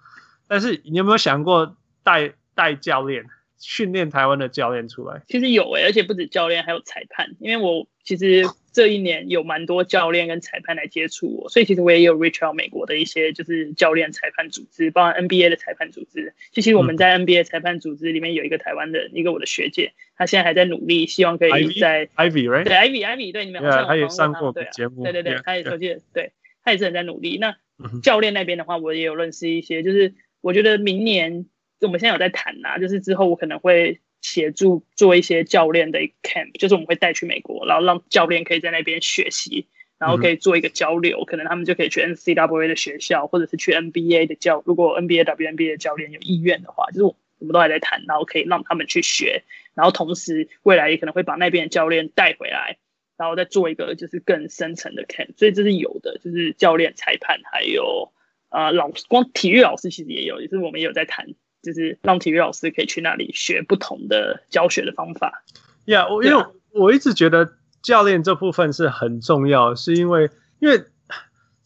[0.46, 3.24] 但是你有没有想过带带教练
[3.58, 5.22] 训练台湾的教练出来？
[5.26, 7.34] 其实有诶、欸，而且不止教练，还有裁判。
[7.40, 8.44] 因为我其实
[8.74, 16.34] 这一年有蛮多教练跟裁判来接触我，所以其实我也有 reach out 美国的一些就是教练裁判组织，包括 NBA 的裁判组织。
[16.52, 19.92] 其实我们在 NBA 裁判组织里面有一个台湾的一个我的学姐。
[20.16, 22.64] 她现在还在努力，希望可以在 Ivy，right？
[22.64, 26.32] 对，Ivy，Ivy，对，你们好像他也上过节目，对对对，她也说，对，
[26.64, 27.38] 她也是很在努力。
[27.38, 27.56] 那
[28.02, 31.46] 教练那边的话，我也有认识一些，就是我觉得明年
[31.80, 39.68] 我们现在有在谈呐，就是之后我可能会协助做一些教练的 camp，就是我们会带去美国，然后让教练可以在那边学习，
[39.98, 47.16] 然后可以做一个交流，可能他们就可以去 NCAA 的学校，或者是去 NBA 的教，如果 NBA、WNBA 的教练有意愿的话，就是我。
[47.40, 49.42] 我们都还在谈，然后可以让他们去学，
[49.74, 52.78] 然后同时未来也可能会把那边的教练带回来，
[53.18, 58.12] 然后再做一个就是更深层的 camp，所以这是有的，就是教练、裁判还有
[58.48, 65.42] 呃老光体育老师其实也有，也是我们也有在谈，就是让体育老师可以去那里学不同的教学的方法。
[65.86, 70.84] 呀、yeah，我因为我一直觉得教练这部分是很重要，是因为因为。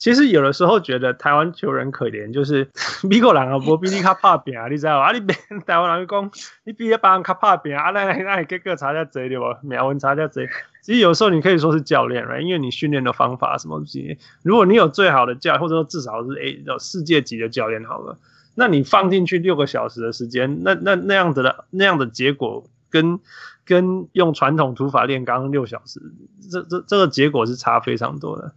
[0.00, 2.68] 其实有的时候觉得台湾球员可怜，就是
[3.02, 5.06] 美国人啊，不比你卡怕扁啊，你知道吗？
[5.06, 5.34] 啊，你别
[5.66, 6.30] 台湾人讲，
[6.62, 9.58] 你比别人卡怕扁啊，那那那个个差价贼对吧？
[9.64, 10.48] 苗文查下贼。
[10.82, 12.42] 其实有时候你可以说是教练，right?
[12.42, 18.16] 因为你训练的方法什么东西，如果你有最好的教，或者说至少是诶有世界级的教练好了，
[18.60, 23.20] 那你放进去六个小时的时间，那那那样子的那样的结果跟，
[23.64, 26.02] 跟跟用传统土法炼钢六小时，
[26.50, 28.52] 这这这个结果是差非常多的。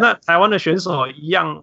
[0.00, 1.62] 那台湾的选手一样，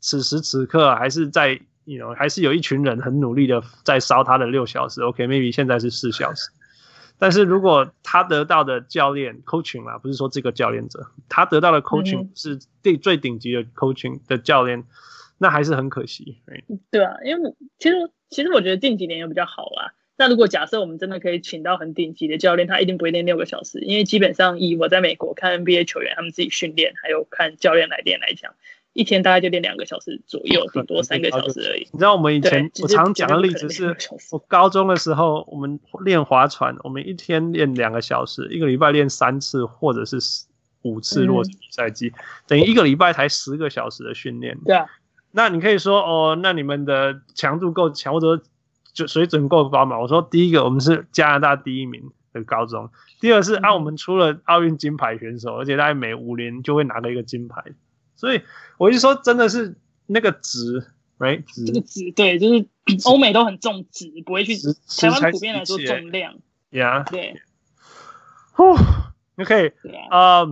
[0.00, 5.02] 此时此刻还是在，you know, 还是有一群人很努力的在烧他的六小时。
[5.02, 6.50] OK，maybe、okay, 现在是四小时，
[7.18, 14.82] 但是如果他得到的教练 coaching 啦，不是说这个教练者，他得到的 coaching 是最最顶级的 coaching 的教练，
[15.38, 16.42] 那还是很可惜。
[16.90, 17.96] 对啊，因为其实
[18.28, 19.94] 其实我觉得近几年也比较好啊。
[20.20, 28.52] 那如果假设我们真的可以请到很顶级的教练，他一定不会练六个小时，因为基本上以我在美国看 NBA 球员他们自己训练，还有看教练来练来讲，
[28.94, 31.86] 一天大概就练两个小时左右，顶多三个小时而已。
[31.92, 33.96] 你知道我们以前我常讲的例子是，
[34.32, 40.16] 我高中的时候我们练划船，我们一天练两个小时，一个礼拜练三次或者是
[40.82, 42.12] 五次，如果是比赛季，
[42.48, 44.58] 等于一个礼拜才十个小时的训练。
[44.64, 44.86] 对啊，
[45.30, 48.42] 那你可以说哦，那你们的强度够强，或者。
[48.94, 49.96] 就水准够高嘛？
[50.00, 52.88] 我说第一个，我们是加拿大第一名的高中；
[53.20, 57.62] 第二是啊，我们出了奥运金牌选手，而且大概每五年就会拿到一个金牌。
[58.16, 58.42] 所以
[58.76, 59.76] 我就说，真的是
[60.06, 60.84] 那个值
[61.20, 61.44] ，right？
[61.44, 62.66] 值这个值对，就是
[63.04, 66.34] 欧美都很重值，不会去台湾普遍来说重量。
[66.70, 67.40] 呀、yeah，对。
[68.50, 68.74] 呼
[69.36, 69.74] ，OK，
[70.10, 70.44] 啊，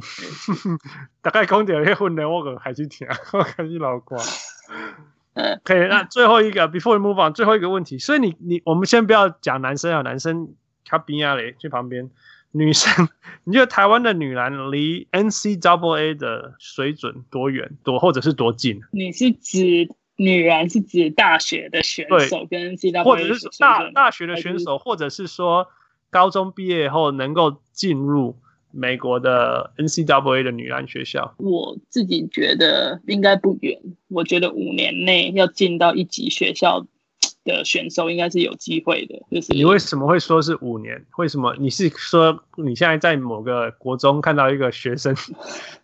[1.21, 4.23] 大概讲到那份呢，我可还是听， 我开始老挂。
[5.65, 7.99] 可以，那最后一个，before we move on，最后一个问题。
[7.99, 10.55] 所以你你，我们先不要讲男生啊，男生
[10.89, 12.11] 卡比亚嘞，去旁边。
[12.53, 13.07] 女生，
[13.45, 17.77] 你觉得台湾的女篮离 NCAA 的水准多远？
[17.85, 18.81] 多或者是多近？
[18.93, 25.69] 你是指女篮是指大学的选手跟 NCAA，或者是大大学的选手，或者是说
[26.09, 28.39] 高中毕业后能够进入？
[28.77, 33.81] 美国的 NCAA 的女篮学校，我自己觉得应该不远。
[34.09, 36.87] 我觉得五年内要进到一级学校
[37.45, 39.23] 的选手应该是有机会的。
[39.31, 41.05] 就是你为什么会说是五年？
[41.17, 45.17] 为什么你是说你现在在某个国中看到一个学生？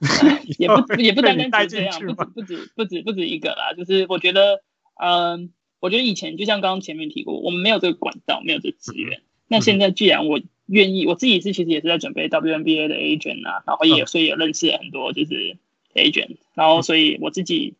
[0.58, 3.72] 也不也不单单是这样，不止不止不止不止一个啦。
[3.76, 4.60] 就是我觉得，
[5.02, 9.22] 嗯，我觉得以前就像刚刚前面提过，我们没有这个管道，没有这个资源。
[9.48, 15.56] 那现在既然我愿意，我自己是其实也是在准备 WNBA 的 agent 啊，然后也所以也认识了很多就是
[15.94, 17.74] agent，然后所以我自己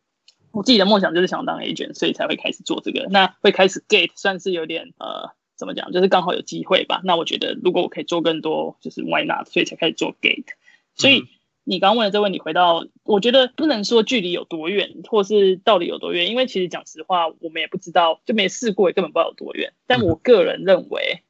[0.51, 3.07] 我自己的梦想就是想当 agent，所以才会开始做这个。
[3.09, 7.01] 那会开始 gate 算是有点呃怎么讲，就是刚好有机会吧。
[7.05, 9.47] 那我觉得如果我可以做更多，就是 why not？
[9.47, 10.49] 所以才开始做 gate。
[10.97, 11.25] 所以
[11.65, 19.73] 你刚刚问的这个问题，回到我觉得不能说距离有多远，或是到底有多远，因为其实讲实话，我们也不知道，就没试过，也根本不知道有多远。
[19.87, 21.23] 但我个人认为。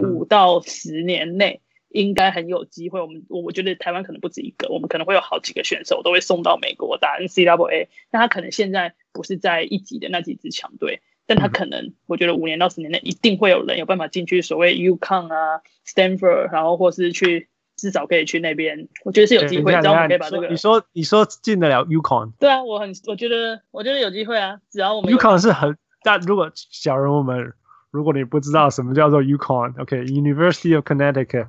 [0.00, 3.00] 五到十年内应该很有机会。
[3.00, 7.88] 我们我我觉得台湾可能不止一个，我们可能会有好几个选手都会送到美国打 NCAA。
[8.10, 18.88] 那他可能现在不是在一级的那几支强队，但他可能我觉得五年到十年内一定会有人有办法进去所谓 UConn 啊、Stanford，然后或是去至少可以去那边。
[19.04, 20.48] 我觉得是有机会，只要我们可以把这个。
[20.48, 22.32] 你说你说进得了 UConn？
[22.38, 27.54] 对啊，我很我觉得我觉得有机会啊，只要我们 UConn 是很但如果小人我们。
[27.90, 31.48] 如果你不知道什么叫做 UConn，OK，University of Connecticut，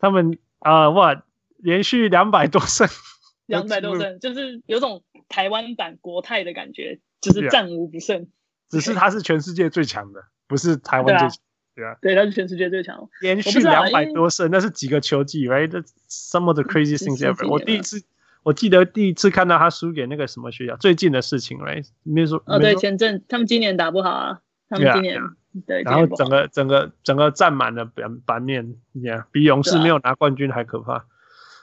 [0.00, 1.22] 他们啊，哇，
[1.58, 2.88] 连续两百多胜，
[3.46, 8.26] 两百多胜， 就是有种台湾版国泰的感觉，就是战无不胜。
[8.68, 11.38] 只是他是全世界最强的，不是台湾最强，
[11.76, 17.48] 对啊，对，他是全世界最强，连续两百多胜，那是几个球季，right？Some of the crazy things ever。
[17.48, 18.02] 我第一次，
[18.42, 21.86] 我记得第一次看到他输给那个什么学校，最近的事情，right？
[22.02, 25.20] 没说，哦，对，前阵他们今年打不好啊，他们今年。
[25.66, 31.06] 对，然后整个整个整个占满了版版面，这样比勇士没有拿冠军还可怕。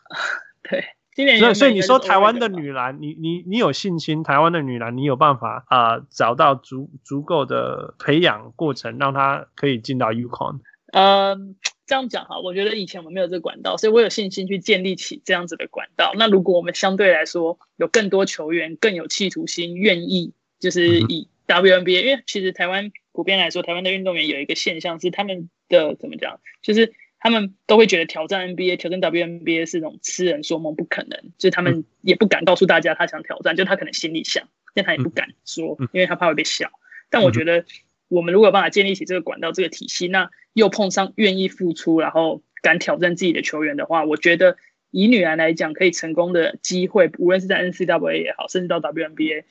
[0.70, 0.86] 对，
[1.16, 4.24] 今年所以所以你说台湾的女篮，你你你有信心？
[4.24, 10.60] 台湾的女篮，你有办法啊、呃、找到足足够的培养过程，让她可以进到 UConn？
[10.94, 11.56] 嗯，
[11.88, 16.14] 这样讲哈，我觉得以前我们没有这个管道，所以我有信心去建立起这样子的管道。
[16.16, 22.91] 那如果我们相对来说有更多球员更有企图心，愿意就是以 WNBA，、嗯、因为其实台湾。
[23.16, 31.20] 普遍来说，台湾的运动员有一个现象是，他们的怎么讲，就是他们都会觉得挑战 NBA、挑战 WNBA 是那种痴人说梦，不可能。
[31.38, 36.72] 就是他们也不敢告诉大家他想挑战，就他可能心里想，但他也不敢说，因为他怕会被笑。
[37.12, 37.66] 但我觉得，
[38.08, 44.58] 我们如果有办法建立起这个管道、这个体系，那又碰上愿意付出，然后敢挑战自己的球员的话，我觉得
[44.89, 49.44] 以女篮来讲，可以成功的机会，无论是在 NCAA 也好，甚至到 WNBA，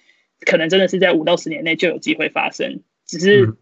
[0.46, 2.82] 可能真的是在五到十年内就有机会发生。
[3.06, 3.54] 只是。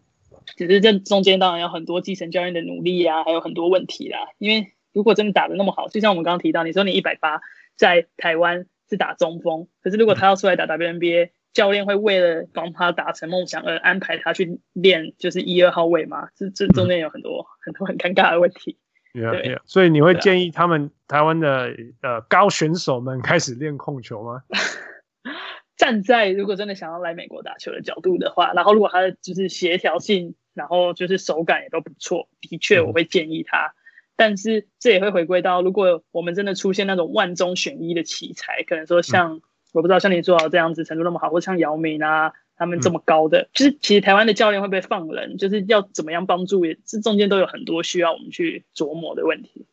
[0.57, 4.17] 只是这中间当然有很多基层教练的努力啊，还有很多问题啦。
[4.39, 7.41] 因为如果真的打的那么好，就像我们刚刚提到，你说你一百八
[7.77, 16.29] 在台湾是打中锋，可是如果他要出来打 WNBA，教练会为了帮他达成梦想而安排他去练就是一二号位吗？
[16.35, 18.77] 这这中间有很多很多很尴尬的问题。
[19.13, 19.61] Yeah, 对，yeah.
[19.65, 24.41] 所以你会建议他们台湾的呃高选手们开始练控球吗？
[25.81, 33.65] 站在如果真的想要来美国打球的角度的话，然后如果他的就是协调性，然后就是手感也都不错，的确我会建议他。
[33.65, 33.75] 嗯、
[34.15, 39.41] 但是这也会回归到，如果我们真的出现那种万中选一的奇才，可能说像、嗯、
[39.73, 49.65] 我不知道像你做到这样子程度那么好，或像姚明啊他们这么高的，嗯、就是其实台湾的教练会不会放人，就是要怎么样帮助，也这中间都有很多需要我们去琢磨的问题。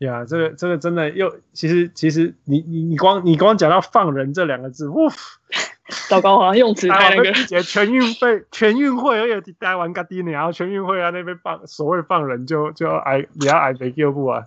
[0.00, 5.08] 呀，yeah, 这个这个真的又其实其实你你你光你光讲到放人这两个字，呜，
[6.08, 7.62] 糟糕，好像用词太那个。
[7.62, 14.46] 全运会全运会而且待完个第年，然后全运会啊那边放所谓放人就就挨也要挨没救不啊。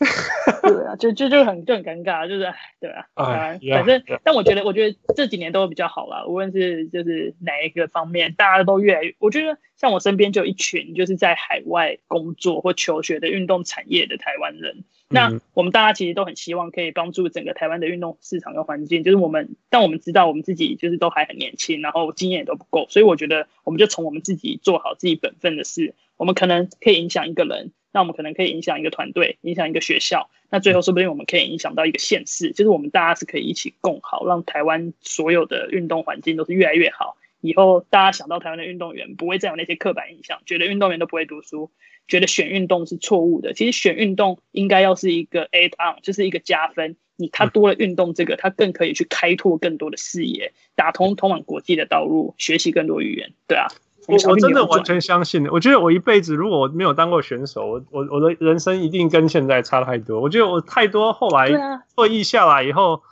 [0.62, 4.20] 对啊，就就就很就很尴尬，就是对啊，哎、反正 yeah, yeah.
[4.24, 27.72] 但我觉得我觉得这几年都比较好啦，无论是就是哪一个方面，大家都越来越，我觉得像我身边就有一群就是在海外工作或求学的运动产业的台湾人，那我们大家其实都很希望可以帮助整个台湾的运动市场跟环境，就是我们但我们知道我们自己就是都还很年轻，然后经验也都不够，所以我觉得我们就从我们自己做好自己本分的事，我们可能可以影响一个人。
[27.92, 37.16] 那我们可能可以影响一个团队，影响一个学校，那最后说不定我们可以影响到一个县市，就是我们大家是可以一起共好，让台湾所有的运动环境都是越来越好。
[37.40, 41.70] 以后大家想到台湾的运动员，不会再有那些刻板印象，觉得运动员都不会读书，
[42.06, 43.54] 觉得选运动是错误的。
[43.54, 46.96] 其实选运动应该要是一个 add on，就是一个加分。
[47.16, 53.32] 你他多了运动这个，他更可以去开拓更多的视野，打通通往国际的道路，学习更多语言。
[53.46, 53.66] 对啊。
[54.10, 60.20] 我我真的完全相信，我觉得我一辈子如果我没有当过选手，我我我的人生一定跟现在差太多。
[60.20, 61.48] 我觉得我太多后来
[61.96, 63.02] 退役下来以后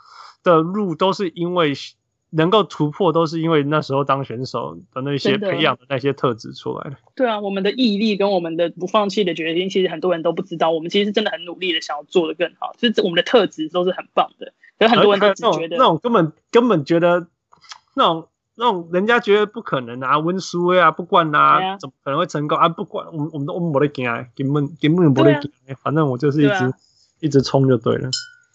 [0.43, 1.73] 的路，都是因为
[2.31, 6.97] 能够突破，都是因为那时候当选手的那些培养的那些特质出来的。
[7.15, 10.71] 对啊，我们的毅力跟我们的不放弃的决心，其实很多人都不知道。
[10.71, 14.53] 我们其实是真的很努力的想要做的更好，就是我们的特质都是很棒的。
[14.79, 17.27] 有很多人都只觉得那种根本根本觉得
[17.95, 18.27] 那种。
[18.59, 22.67] 那种人家觉得不可能啊，温书啊，不管啊，怎么可能会成功啊？
[22.67, 24.05] 不管，我们我们都我们没得惊，
[24.35, 25.49] 根本根本没得惊，
[25.81, 26.73] 反正我就是一直、啊、
[27.21, 28.09] 一直冲就对了。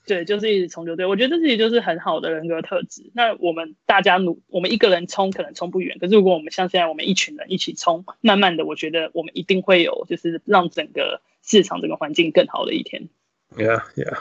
[0.07, 1.07] 对，就是一直冲就对。
[1.07, 3.11] 我觉得这自己就是很好的人格特质。
[3.15, 13.09] 那我们大家努，我们一个人冲可能冲不远，可是如果我们像现在我们一群人一起冲，慢慢的，我觉得我们一定会有，就是让整个市场、整个环境更好的一天。
[13.57, 14.19] Yeah, yeah.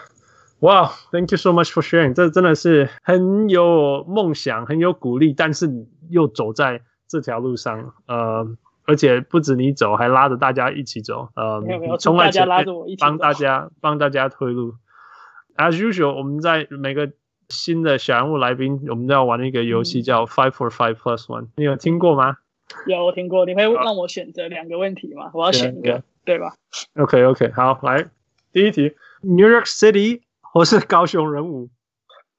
[0.64, 2.14] 哇、wow，Thank you so much for sharing！
[2.14, 5.70] 这真的是很有梦想，很有鼓励，但是
[6.10, 8.48] 又走在这条路上，呃，
[8.86, 11.62] 而且不止你走，还拉着大家一起走，呃，
[12.00, 14.76] 从大家拉着我一起帮大家帮大家推路。
[15.58, 17.12] As usual，我们在每个
[17.50, 22.38] 新的小人物来宾，我们都要玩一个游戏叫 Five for Five Plus One，你有听过吗？
[22.88, 23.46] 有，我听过。
[23.46, 25.30] 你会让我选择两个问题吗？
[25.34, 26.54] 我要选一个，对吧
[26.96, 28.06] ？OK OK，好，来
[28.54, 30.22] 第一题，New York City。
[30.54, 31.72] 我是高雄人物，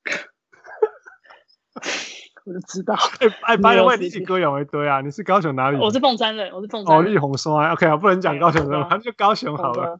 [2.46, 2.94] 我就知道。
[3.18, 5.00] 哎哎，by the way，你几个有一堆啊？
[5.00, 5.78] 你是高雄哪里？
[5.78, 6.96] 我是凤山人，我是凤山。
[6.96, 9.98] 哦，力宏说 OK 啊，不能讲高雄人物，他就高雄好了。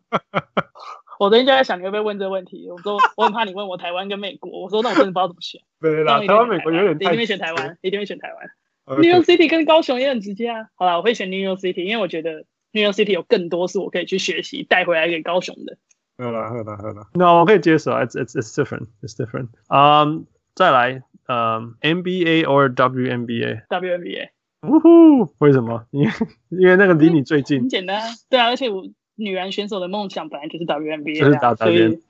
[1.19, 5.61] 我昨天就在想你会不会问这个问题，我说我很怕你问我台湾跟美国，我说那我真的不知道怎么选。
[5.81, 8.49] 对啦，台湾美国有点，一定会选台湾，一定会选台湾。
[8.97, 10.69] New York City 跟高雄也很直接啊。
[10.77, 15.79] 好了，我会选 New York City，因为我觉得 New York City 有更多是我可以去学习带回来给高雄的。
[16.17, 17.07] 好了，好了，好了。
[17.15, 19.49] 那我可以接受，it's it's it's different, it's different.
[19.69, 24.31] Um，再来，嗯，NBA or WNBA？WNBA。
[24.63, 25.87] 呜呼，为什么？
[25.91, 26.11] 因为
[26.49, 27.61] 因为那个离你最近。
[27.61, 28.01] 很简单，
[28.31, 28.85] 对啊，而且我
[29.17, 32.01] 女篮选手的梦想本来就是 WNBA，就是打 WNBA。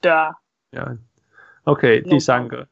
[0.00, 0.32] 对啊。
[0.70, 0.98] Yeah.
[1.64, 2.68] OK，第三个，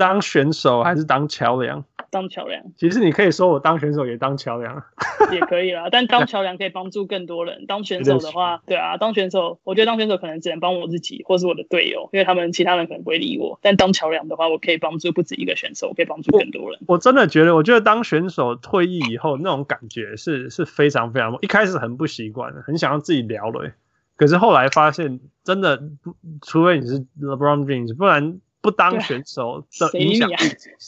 [0.00, 1.84] 当选手还是当桥梁？
[2.08, 4.82] 当桥梁，其实你可以说我当选手也当桥梁，
[5.30, 5.88] 也可以啦。
[5.92, 7.66] 但当 桥梁可以帮助更多人。
[7.66, 13.58] 当选手的话，对啊，当选手，我觉得当选手可能只能帮我自己或是我的队友，因为他们其他人可能不会理我。
[13.62, 16.80] 但当桥梁的话，我可以帮助不止一个选手，我可以帮助更多人。
[16.86, 23.70] 我，我真的觉得，我觉得当选手退役以后那种感觉是是非常非常，一开始很不习惯，很想要自己聊了。
[24.16, 30.38] 可是后来发现，真的不，除非你是 LeBron James，不然不当选手的影响力，啊、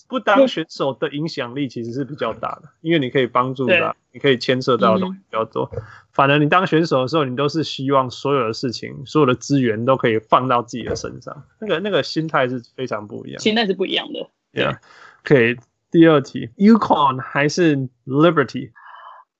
[0.08, 5.68] 不当选手的影响力其实是比较大的，因为你可以帮助他，你可以牵涉到的东西比较多。
[5.72, 14.28] 嗯、反而你当选手的时候，你都是希望所有的事情、所有的资源都可以放到自己的身上，那个那个心态是非常不一样，心态是不一样的。
[14.52, 14.80] 对啊，
[15.22, 15.56] 可以。
[15.90, 18.70] 第二题，UConn 还是 Liberty？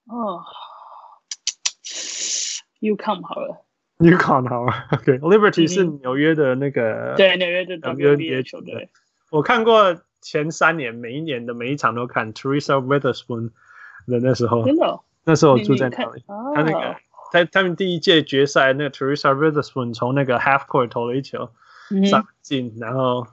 [0.05, 0.45] 哦
[2.83, 3.64] ，UConn 好了。
[4.03, 8.88] UConn 好了，OK，Liberty、okay, 是纽约的那个，嗯、对纽约的 WNBA 球队。
[9.30, 13.50] 我看过前三年，每一年的每一场都看 Teresa Weatherspoon
[14.07, 16.22] 的那时候，真的、哦，那时候我住在那里。
[16.55, 16.96] 他那个，
[17.32, 21.50] 他他们第一届决赛，那个 Teresa Weatherspoon 从那个 Half Court 投了一球。
[22.07, 23.26] 上进，然后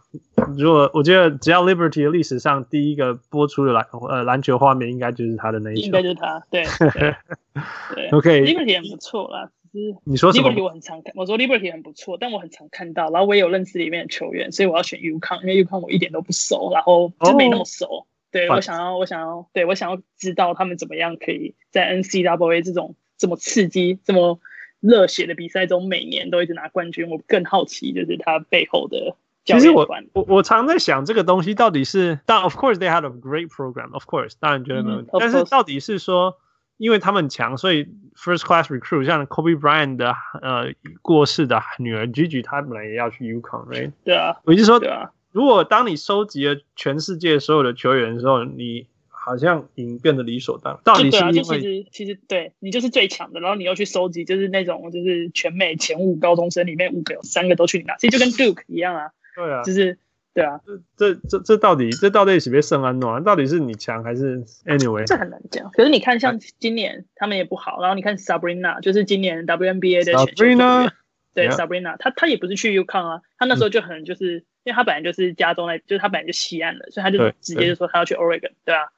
[0.58, 7.16] 如果我觉得只要 Liberty 的历史上第一个播出的篮呃篮球画面，应该就是他的那一球，应该就是他，对对。
[8.12, 17.86] OK，Liberty 也不错啦，只是你说什么？Liberty 我很常看，我说 Liberty 很不错，但我很常看到，然后我也有认识里面的球员，所以我要选 UConn，因为 UConn 我一点都不熟，然后就没那么熟。
[17.86, 24.40] Oh, 对我想要，我想要，对我想要知道他们怎么样可以在 NCAA 这种这么刺激这么。
[24.82, 27.10] 热血的比赛中，每年都一直拿冠军。
[27.10, 29.14] 我更好奇，就是他背后的
[29.44, 30.06] 教练团。
[30.14, 35.12] 我我我常在想，这个东西到底是，但 of course they had a great program, of course，当然觉得没问题。
[35.20, 36.38] 但是到底是说，
[36.80, 40.74] 因为他们强，所以 first class recruit，像 Kobe Bryant 的呃
[41.04, 43.92] 过世的女儿 Gigi，她本来也要去 UConn，right？
[44.04, 48.88] 对啊，我就说，对啊，如果当你收集了全世界所有的球员的时候，你。
[49.22, 50.82] 好像已经变得理所当然。
[50.84, 59.12] 到底是因为啊，就其实其实对你就是最强的，然后你又去收集，就是那种就是全美前五高中生里面五个有三个都去你那，其实就跟 Duke 一样啊。
[59.36, 60.00] 对啊，就是
[60.40, 60.62] 对啊。
[60.96, 63.20] 这这这这到底这到底是不是圣安诺？
[63.20, 65.06] 到底是你强还是 Anyway？
[65.06, 65.70] 这很难讲。
[65.72, 70.90] 可是你看，像今年他们也不好，然后你看 Sabrina，就是今年 WNBA 的选秀球员，Sabrina?
[71.34, 78.90] 对 Sabrina，她她也不是去 UConn 啊，她那时候就很就是、嗯、因为她本来就是加州那，就是她本来就西岸的，所以她就直接就说她要去 Oregon，对啊。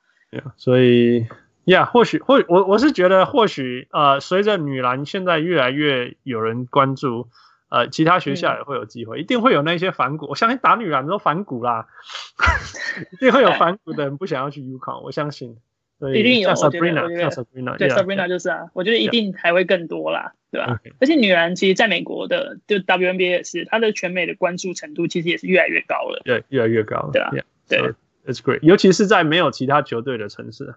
[0.55, 1.27] 所以
[1.65, 7.27] 呀，yeah, 或许或我我是觉得，或许呃，随着女篮现在越来越有人关注，
[7.71, 10.27] 呃，其他学校也会有机会，嗯、一定会有那些反骨。
[10.27, 11.87] 我相信打女篮都反骨啦，
[13.13, 15.57] 一定会有反骨的人不想要去 UConn，我相信。
[16.15, 27.79] 一定有像 Sabrina，像 Sabrina，对 Sabrina 就是啊，我觉得一定还会更多啦对吧.而且女篮其实在美国的就 WNBA 也是，它的全美的关注程度其实也是越来越高了，对，越来越高了，对啊，yeah, 对。
[27.79, 27.95] So,
[28.25, 30.73] It's great，尤其是在没有其他球队的城市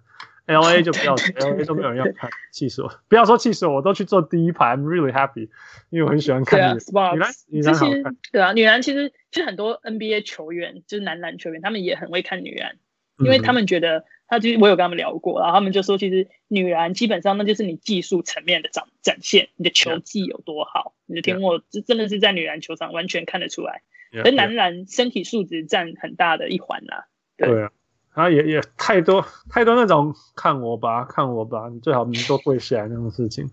[0.47, 2.93] ，LA 就不要，LA 都没有人要看，气死我！
[3.09, 5.49] 不要说气死我，我都去坐第一排，I'm really happy，
[5.91, 6.81] 因为我很喜欢看女
[7.19, 8.17] 篮，女篮好看。
[8.33, 12.77] 对啊，女篮其实其实很多 NBA 球员，就是男篮球员，他们也很会看女篮，
[13.19, 23.83] 因为他们觉得，他其实我有跟他们聊过，然后他们就说，其实女篮基本上那就是你技术层面的展展现，你的球技有多好，你的天赋，这真的是在女篮球场完全看得出来。
[24.23, 27.09] 而男篮身体素质占很大的一环啦。
[27.37, 27.73] 对，对啊，
[28.15, 33.51] 他也也太多太多那种看我吧，看我吧，你最好你都跪下来那种事情。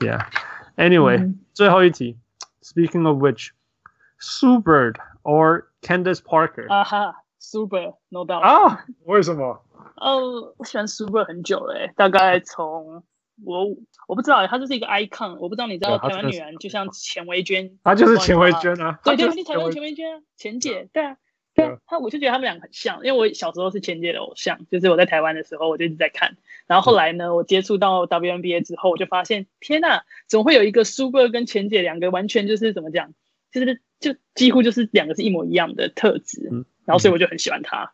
[0.00, 2.18] Yeah，Anyway，、嗯、最后一题。
[2.62, 6.72] Speaking of which，Sue Bird or Candace Parker？
[6.72, 8.40] 啊哈，Sue Bird，no doubt。
[8.40, 8.84] 啊？
[9.04, 9.64] 为什么？
[9.96, 13.02] 呃、uh,，我喜欢 Sue Bird 很久了，大概从
[13.44, 13.66] 我
[14.06, 21.16] 我不知道，她就是一个 icon，我不知道你知道台湾女人就像钱维娟，她就是钱维娟啊，对对，台湾钱维娟啊，钱姐，对啊。
[21.54, 33.12] 对，他我就觉得他们两个很像，因为我小时候是钱姐的偶像，就是我在台湾的时候我就一直在看，然后后来呢，我接触到 WNBA 之后，我就发现天呐，怎么会有一个 Super 跟钱姐两个完全就是怎么讲，
[33.50, 36.48] 就是就几乎就是两个是一模一样的特质，
[36.84, 37.92] 然后所以我就很喜欢他，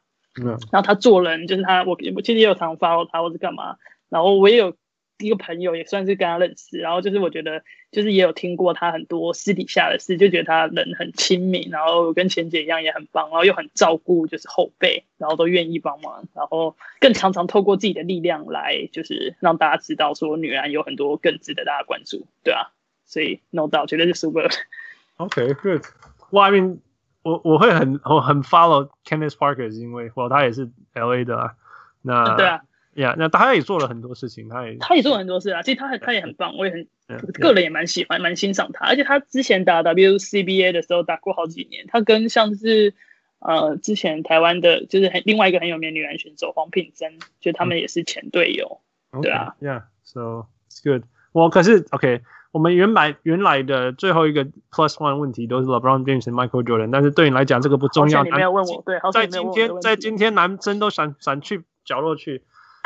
[0.73, 3.77] 然后他做人就是他，我我其实也有常 follow 他或是干嘛，
[4.09, 4.77] 然后我也有。
[5.19, 22.71] 一个朋友也算是跟他认识，然后就是我觉得就是也有听过他很多私底下的事，就觉得他人很亲民，然后跟钱姐一样也很棒，然后又很照顾就是后辈，然后都愿意帮忙，然后更常常透过自己的力量来就是让大家知道说女篮有很多更值得大家关注，对啊，
[23.05, 24.49] 所以 no doubt 绝对是 super。
[25.19, 25.83] OK good，
[26.31, 26.79] 我 I mean
[27.23, 31.55] 我我会很我很 follow Candace Parker 是因为我他也是 LA 的啊，
[32.03, 32.63] 那对啊。
[32.99, 35.63] 呀、yeah，那他也做了很多事情，他也他也做了很多事啊。
[35.63, 38.87] 其实他他也很棒，我也很 yeah, 个人也蛮喜欢、蛮、欣赏他。
[38.87, 41.87] 而且他之前打 WCBA 的时候打过好几年。
[41.87, 42.95] 他跟像是
[43.39, 48.81] 呃之前台湾的，就是很另外一个很有名的女篮选手黄品珍，就他们也是前队友、
[49.13, 49.55] 嗯，对啊。
[49.61, 51.05] Yeah，so it's good。
[51.33, 58.25] 我可是 OK，我们原来原来的最后一个 Plus One 问题都是 LeBron James、Michael Jordan，但是对你来讲这个不重要。
[58.25, 62.43] 你没有问我，对，在今天在今天男生都闪闪去角落去。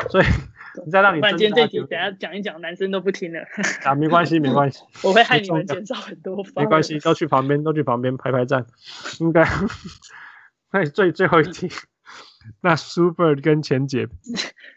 [0.09, 0.25] 所以
[0.85, 3.39] 你再让你不然今天这集增加等下讲一讲，男生都不听了，
[3.83, 6.43] 啊，没关系，没关系，我会害你们减少很多。
[6.55, 8.65] 没关系，都去旁边，都去旁边排排站，
[9.19, 9.47] 应该。
[10.71, 11.69] 那最最后一题，
[12.61, 14.07] 那 Super 跟钱姐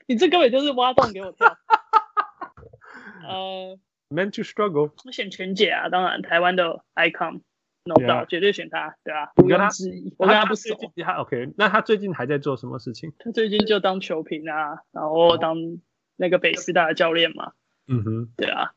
[0.07, 1.57] 你这根本就是挖洞给我跳。
[3.27, 3.79] 呃
[4.11, 7.41] ，，meant to struggle，我选钱姐啊，当然台湾的 icon，no
[7.95, 10.15] Doubt，绝对选他，对啊，毋你跟她庸置疑。
[10.19, 13.13] 我跟他不熟，他他 OK，那他最近还在做什么事情？
[13.19, 15.57] 他最近就当球评啊，然后当
[16.17, 17.53] 那个北师大的教练嘛，
[17.89, 18.73] 嗯哼，对啊。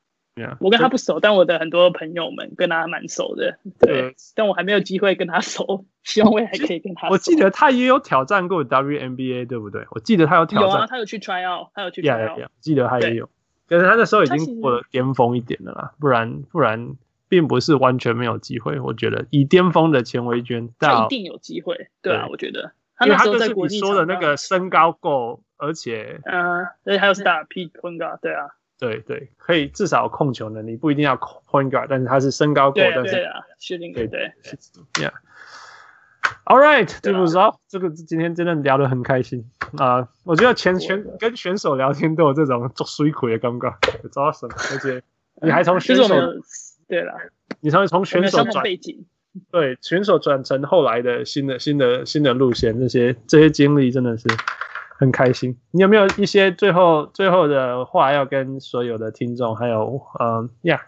[0.62, 7.14] 我跟他不熟，但我的很多朋友们跟他蛮熟的，对对，但我还没有机会跟他熟，希望未来可以跟他熟。
[7.14, 9.86] 我记得他也有挑战过 WNBA，对不对？
[9.92, 13.30] 我记得他有挑战，有啊，他有去 try out，他有去 try 记得他也有，
[13.68, 16.94] 可是他那时候已经过了巅峰一点了啦，不然不然
[17.30, 18.80] 并不是完全没有机会。
[18.80, 22.74] 我觉得以巅峰的钱维娟，他一定有机会，对啊，我觉得，
[23.06, 28.50] 因为他就是你说的那个身高够，而且嗯，而且还有是打 P point guard，对啊。
[28.78, 34.32] 对对，可以至少控球能力不一定要 point guard，但是他是身高够，但是对啊，确定对对
[34.94, 35.12] ，Yeah。
[36.46, 40.08] All right，这不知道这个今天真的聊得很开心啊！
[40.24, 43.70] 我觉得前选跟选手聊天都有这种做水鬼的感觉，
[44.02, 45.02] 不知道什么，而且
[45.42, 46.08] 你还从 选手
[46.90, 47.14] 对了，
[47.62, 49.06] 你从从选手转背景，
[49.50, 54.28] 对选手转成后来的新的新的新的路线，这些这些经历真的是。
[55.02, 60.82] 很开心，你有没有一些最后最后的话要跟所有的听众，还有呃呀，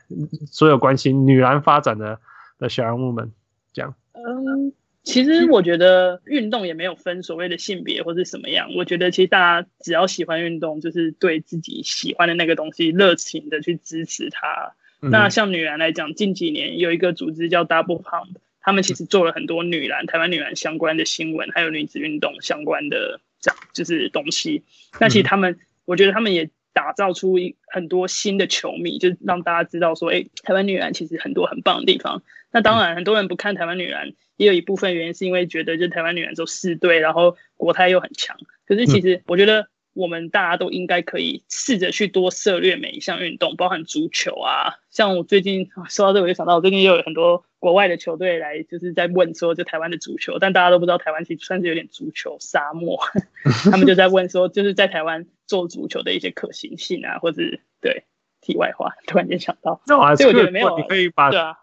[0.48, 2.20] 所有关心女篮发展的
[2.60, 3.32] 的小人物们
[3.72, 3.96] 讲？
[4.12, 4.74] 嗯，
[5.04, 14.74] 其实我觉得运动也没有分所谓的性别或是什么样，我觉得其实大家只要喜欢运动，就是对自己喜欢的那个东西热情的去支持它。
[15.02, 23.20] 嗯、那像女篮来讲，近几年有一个组织叫 Double Pump，他们其实做了很多女篮、台湾女篮相关的新闻，还有女子运动相关的。
[23.44, 24.64] 这样就是东西，
[25.00, 32.22] 那其实他们，嗯、我觉得他们也打造出一很多新的球迷，就让大家知道说，哎、欸，台湾女篮其实很多很棒的地方。
[32.52, 38.38] 那当然，很多人不看台湾女篮，也有一部分原因是因为觉得，就台湾女篮走四队，然后国泰又很强。
[38.68, 39.68] 可是其实我觉得。
[39.94, 44.80] 我们大家都应该可以试着去多涉猎每一项运动，包含足球啊。
[44.92, 53.00] 像我最近说到这个，我就想到我最近又有很多国外的球队来，就是在问说，就台湾的足球，但大家都不知道台湾其实算是有点足球沙漠。
[53.72, 57.42] 他们就在问说，就是在台湾做足球的一些可行性啊，或者
[57.80, 58.04] 对
[58.42, 61.58] 题外话，突然间想到，那我还是我觉得没有，你可以把对啊，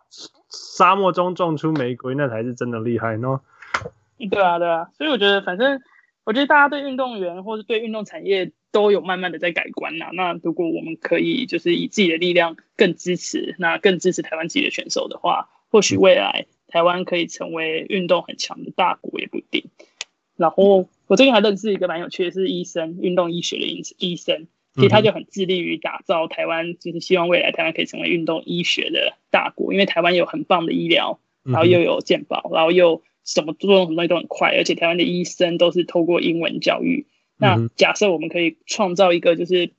[0.48, 3.40] 沙漠中种出玫瑰，那才是真的厉害呢。
[4.30, 5.80] 对啊，对啊，所以我觉得反正。
[6.24, 10.11] 我觉得大家对运动员或者对运动产业都有慢慢的在改观呐。
[10.12, 19.65] 那如果我们可以就是以自己的力量更支持，那更支持台湾自己的选手的话，或许未来台湾可以成为运动很强的大国也不一定。
[20.36, 33.03] 然后我最近还认识一个蛮有趣的，是医生，运动医学的医医生，其实他就很致力于打造台湾，就是希望未来台湾可以成为运动医学的大国，因为台湾有很棒的医疗，然后又有健保，然后又。
[33.24, 37.05] 什么做什么东西都很快，而且台湾的医生都是透过英文教育。
[37.39, 39.70] 那假设我们可以创造一个，就是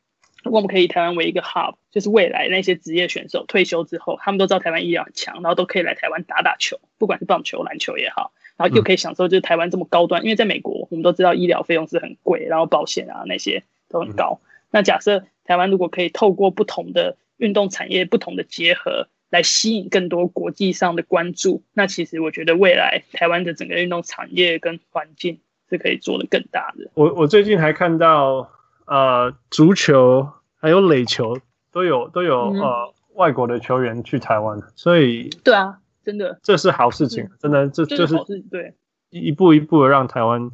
[0.43, 14.39] 如果我们可以台湾为一个 hub，就是未来那些职业选手退休之后，他们都知道台湾医疗很强，然后都可以来台湾打打球，不管是棒球、篮球也好，然后又可以享受就是台湾这么高端，因为在美国我们都知道医疗费用是很贵，然后保险啊那些都很高。
[14.71, 19.07] 那假设台湾如果可以透过不同的运动产业不同的结合。
[19.31, 25.39] 来吸引更多国际上的关注，那其实我觉得未来台湾的整个运动产业跟环境
[25.69, 26.89] 是可以做的更大的。
[26.93, 28.49] 我我最近还看到，
[28.85, 30.27] 呃，足球
[30.59, 31.37] 还有垒球
[31.71, 38.15] 都有都有、嗯、呃外国的球员去台湾，所以对啊，真的这是好事情，是真的这就是
[38.51, 38.73] 对
[39.09, 40.51] 一步一步的让台湾。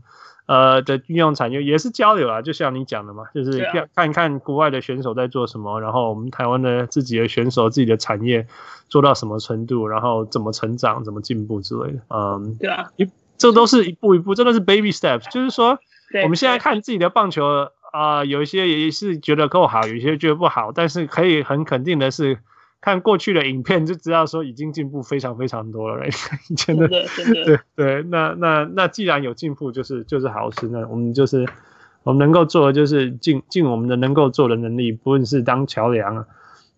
[0.47, 8.45] 呃的运用产业也是交流啊，就像你讲的嘛，就是看看看国外的选手在做什么，然后我们台湾的自己的选手自己的产业
[8.87, 11.99] 做到什么程度，然后怎么成长、怎么进步之类的。
[12.09, 15.31] 嗯，对啊，一这都是一步一步，真的是 baby steps。
[15.31, 15.79] 就是说，
[16.23, 17.45] 我们现在看自己的棒球
[17.91, 22.39] 啊、呃，有一些也是觉得够好，有一些觉得不好，但是可以很肯定的是。
[22.81, 26.05] 看过去的影片就知道说已经进步非常非常多了。
[26.49, 30.67] 以前的，对对，那那那既然有进步，就是就是好事。
[30.67, 31.47] 那我们就是
[32.03, 36.25] 我们能够做的就是尽尽我们的能够做的能力，不论是当桥梁啊，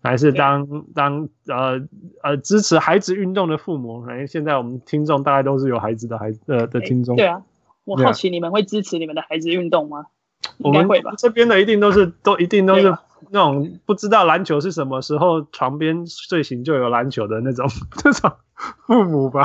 [0.02, 1.80] 还是当当呃
[2.22, 4.04] 呃支持孩子运动的父母。
[4.04, 7.16] 反正，现在我们听众大概都是有孩子的孩子的的听众。
[7.16, 7.42] 对啊，
[7.84, 10.06] 我好奇你们会支持你们的孩子运动吗？
[10.58, 11.12] 我们会吧。
[11.18, 12.96] 这边的一定都是都一定都是。
[13.30, 17.66] 那种不知道篮球是什么时候床边睡醒就有篮球的那种
[18.02, 18.32] 这种
[18.86, 19.44] 父母吧？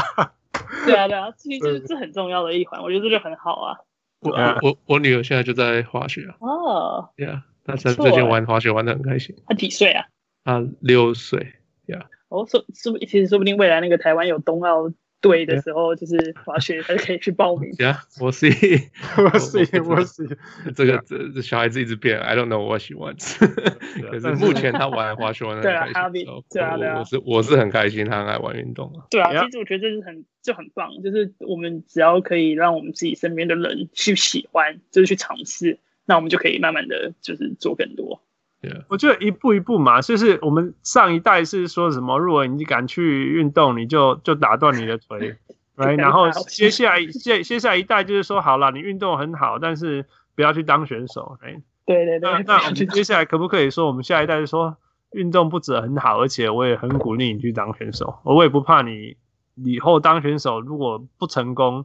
[0.85, 3.77] 对啊对啊，其实这是很重要的一环，我觉得这就很好啊。
[4.21, 4.31] 我
[4.61, 6.35] 我我女儿现在就在滑雪啊。
[6.39, 9.35] 哦，对啊，他最近玩滑雪玩的很开心。
[9.47, 10.05] 她几岁啊？
[10.43, 11.53] 他六岁
[11.87, 12.09] 呀。
[12.29, 14.91] 哦，说说不，其实说不定未来那个台湾有冬奥。
[15.23, 17.71] 队的时候，就是滑雪他就可以去报名。
[17.79, 20.37] Yeah, we'll see, we'll see, we'll see。
[20.75, 23.37] 这个这这小孩子一直变，I don't know what she wants。
[24.11, 26.25] 可是目前他玩滑雪玩的很开心。
[26.49, 29.07] 对啊，对啊，我是我是很开心，他很爱玩运动啊。
[29.09, 38.21] 对啊，其实我觉得这是很就很棒，就是我们只要可以让我们自己身边的人去喜欢，就是去尝试，那我们就可以慢慢的就是做更多。
[38.63, 38.85] Yeah.
[38.87, 45.35] 我觉得一步一步嘛，就是我们上一代是说什么，如果你敢去运动，你就就打断你的腿，
[45.75, 45.97] right?
[45.97, 51.61] 然后接下来接接下来一代就是说，好了，你运动很好，但是不要去当选手，right?
[51.85, 52.31] 对对对。
[52.31, 54.77] 那那我们接下来可不可以说，我们下一代就说，
[55.11, 59.17] 运动不止很好，而且我也很鼓励你去当选手，我也不怕你
[59.55, 61.83] 以后当选手如果不成功，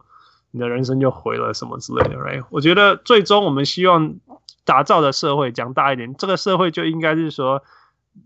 [0.53, 2.45] 你的人生就毁了什么之类的，right?
[2.51, 4.15] 我觉得最终我们希望。
[4.69, 7.63] 打造的社会，讲大一点，这个社会就应该是说，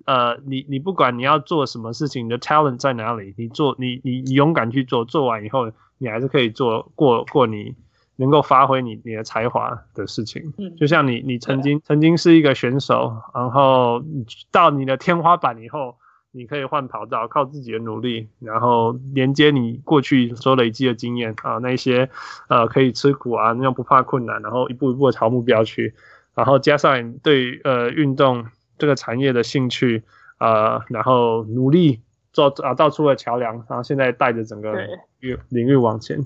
[0.07, 7.77] 呃，你你不管你要做什么事情，你的 talent 在哪里，你做你你你勇敢去做，做完以后，你还是可以做过过你
[8.17, 10.53] 能够发挥你你的才华的事情。
[10.59, 14.03] 嗯，就像你你曾经曾经是一个选手，然后
[14.51, 15.95] 到你的天花板以后，
[16.33, 22.11] 你可以换跑道，靠自己的努力，然后连接你过去所累积的经验啊，那些
[22.49, 25.95] 呃可以吃苦啊，那样不怕困难，然后一步一步的朝目标去。
[26.35, 28.47] 然后加上对呃运动
[28.79, 30.03] 这个产业的兴趣
[30.39, 32.01] 啊、呃，然后努力
[32.33, 34.89] 做啊造出了桥梁，然后现在带着整个领
[35.21, 36.25] 域领域往前。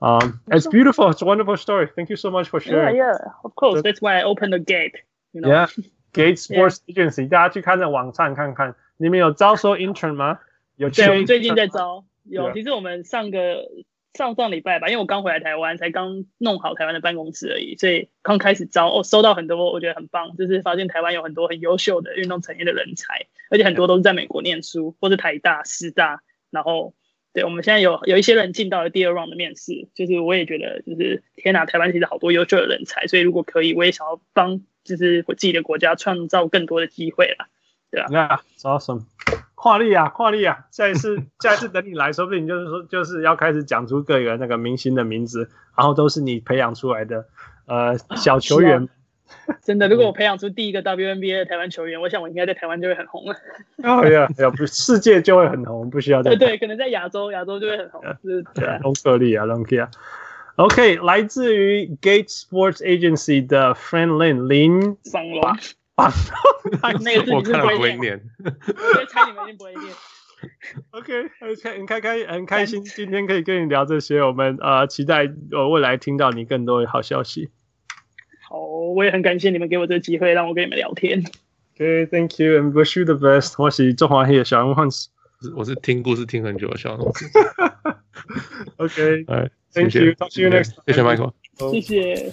[0.00, 1.88] 啊、um,，It's beautiful, it's a wonderful story.
[1.94, 2.94] Thank you so much for sharing.
[2.94, 3.82] Yeah, yeah, of course.
[3.82, 4.94] That's why I opened the gate.
[5.32, 5.50] You know?
[5.50, 5.66] Yeah,
[6.12, 7.22] Gate Sports Agency.
[7.22, 7.28] Yeah.
[7.28, 10.38] 大家去看那网站看看，你们有招收 intern 吗？
[10.76, 12.04] 有，对，我们最近在招。
[12.22, 13.64] 有，其实我们上个。
[14.14, 26.94] 上上礼拜吧，因为我刚回来台湾，才刚弄好台湾的办公室而已，所以刚开始招，哦，收到很多，我觉得很棒，就是发现台湾有很多很优秀的运动产业的人才，而且很多都是在美国念书，或是台大、师大，然后，
[27.32, 37.46] 对，我们现在有有一些人进到了第二 round 的面试，就是我也觉得，就是天哪，台湾其实好多优秀的人才，所以如果可以，我也想要帮，就是我自己的国家创造更多的机会啦，
[37.90, 38.08] 对啊。
[38.08, 39.04] Yeah, awesome.
[39.60, 40.56] 跨力啊，跨力啊！
[40.70, 47.26] 下一次， 下一次等你来，说不定就是说，就是要开始讲出各个那个明星的名字，然后都是你培养出来的，
[47.66, 48.88] 呃，小球员。
[49.60, 53.34] 真的， 如果我培养出第一个 WNBA 的台湾球员，我想我应该在台湾就会很红了。
[53.82, 56.30] 哦呀，要不世界就会很红，不需要在。
[56.36, 58.00] 对对，可能在亚洲，亚洲就会很红。
[58.22, 58.78] 是，对啊。
[58.82, 59.90] 龙克利啊，龙克啊。
[60.54, 65.42] OK，来自于 Gate Sports Agency 的 Franklin 林桑龙。
[65.98, 66.12] 啊，
[67.02, 69.92] 那个字你是不会念， 我猜你们一定不会念。
[70.92, 77.50] OK，很开很开开很开心，今天可以跟你聊这些，我们呃期待呃未来听到你更多的好消息。
[78.48, 81.24] 好，我也很感谢你们给我这个机会，让我跟你们聊天。
[81.74, 83.54] OK，Thank you and wish you the best。
[83.60, 84.74] 我是中华黑的小人物，
[85.56, 87.12] 我是听故事听很久的小人物。
[88.78, 90.74] OK，哎，Thank you，Talk to you next。
[90.86, 91.32] 谢谢 Michael，
[91.72, 92.32] 谢谢。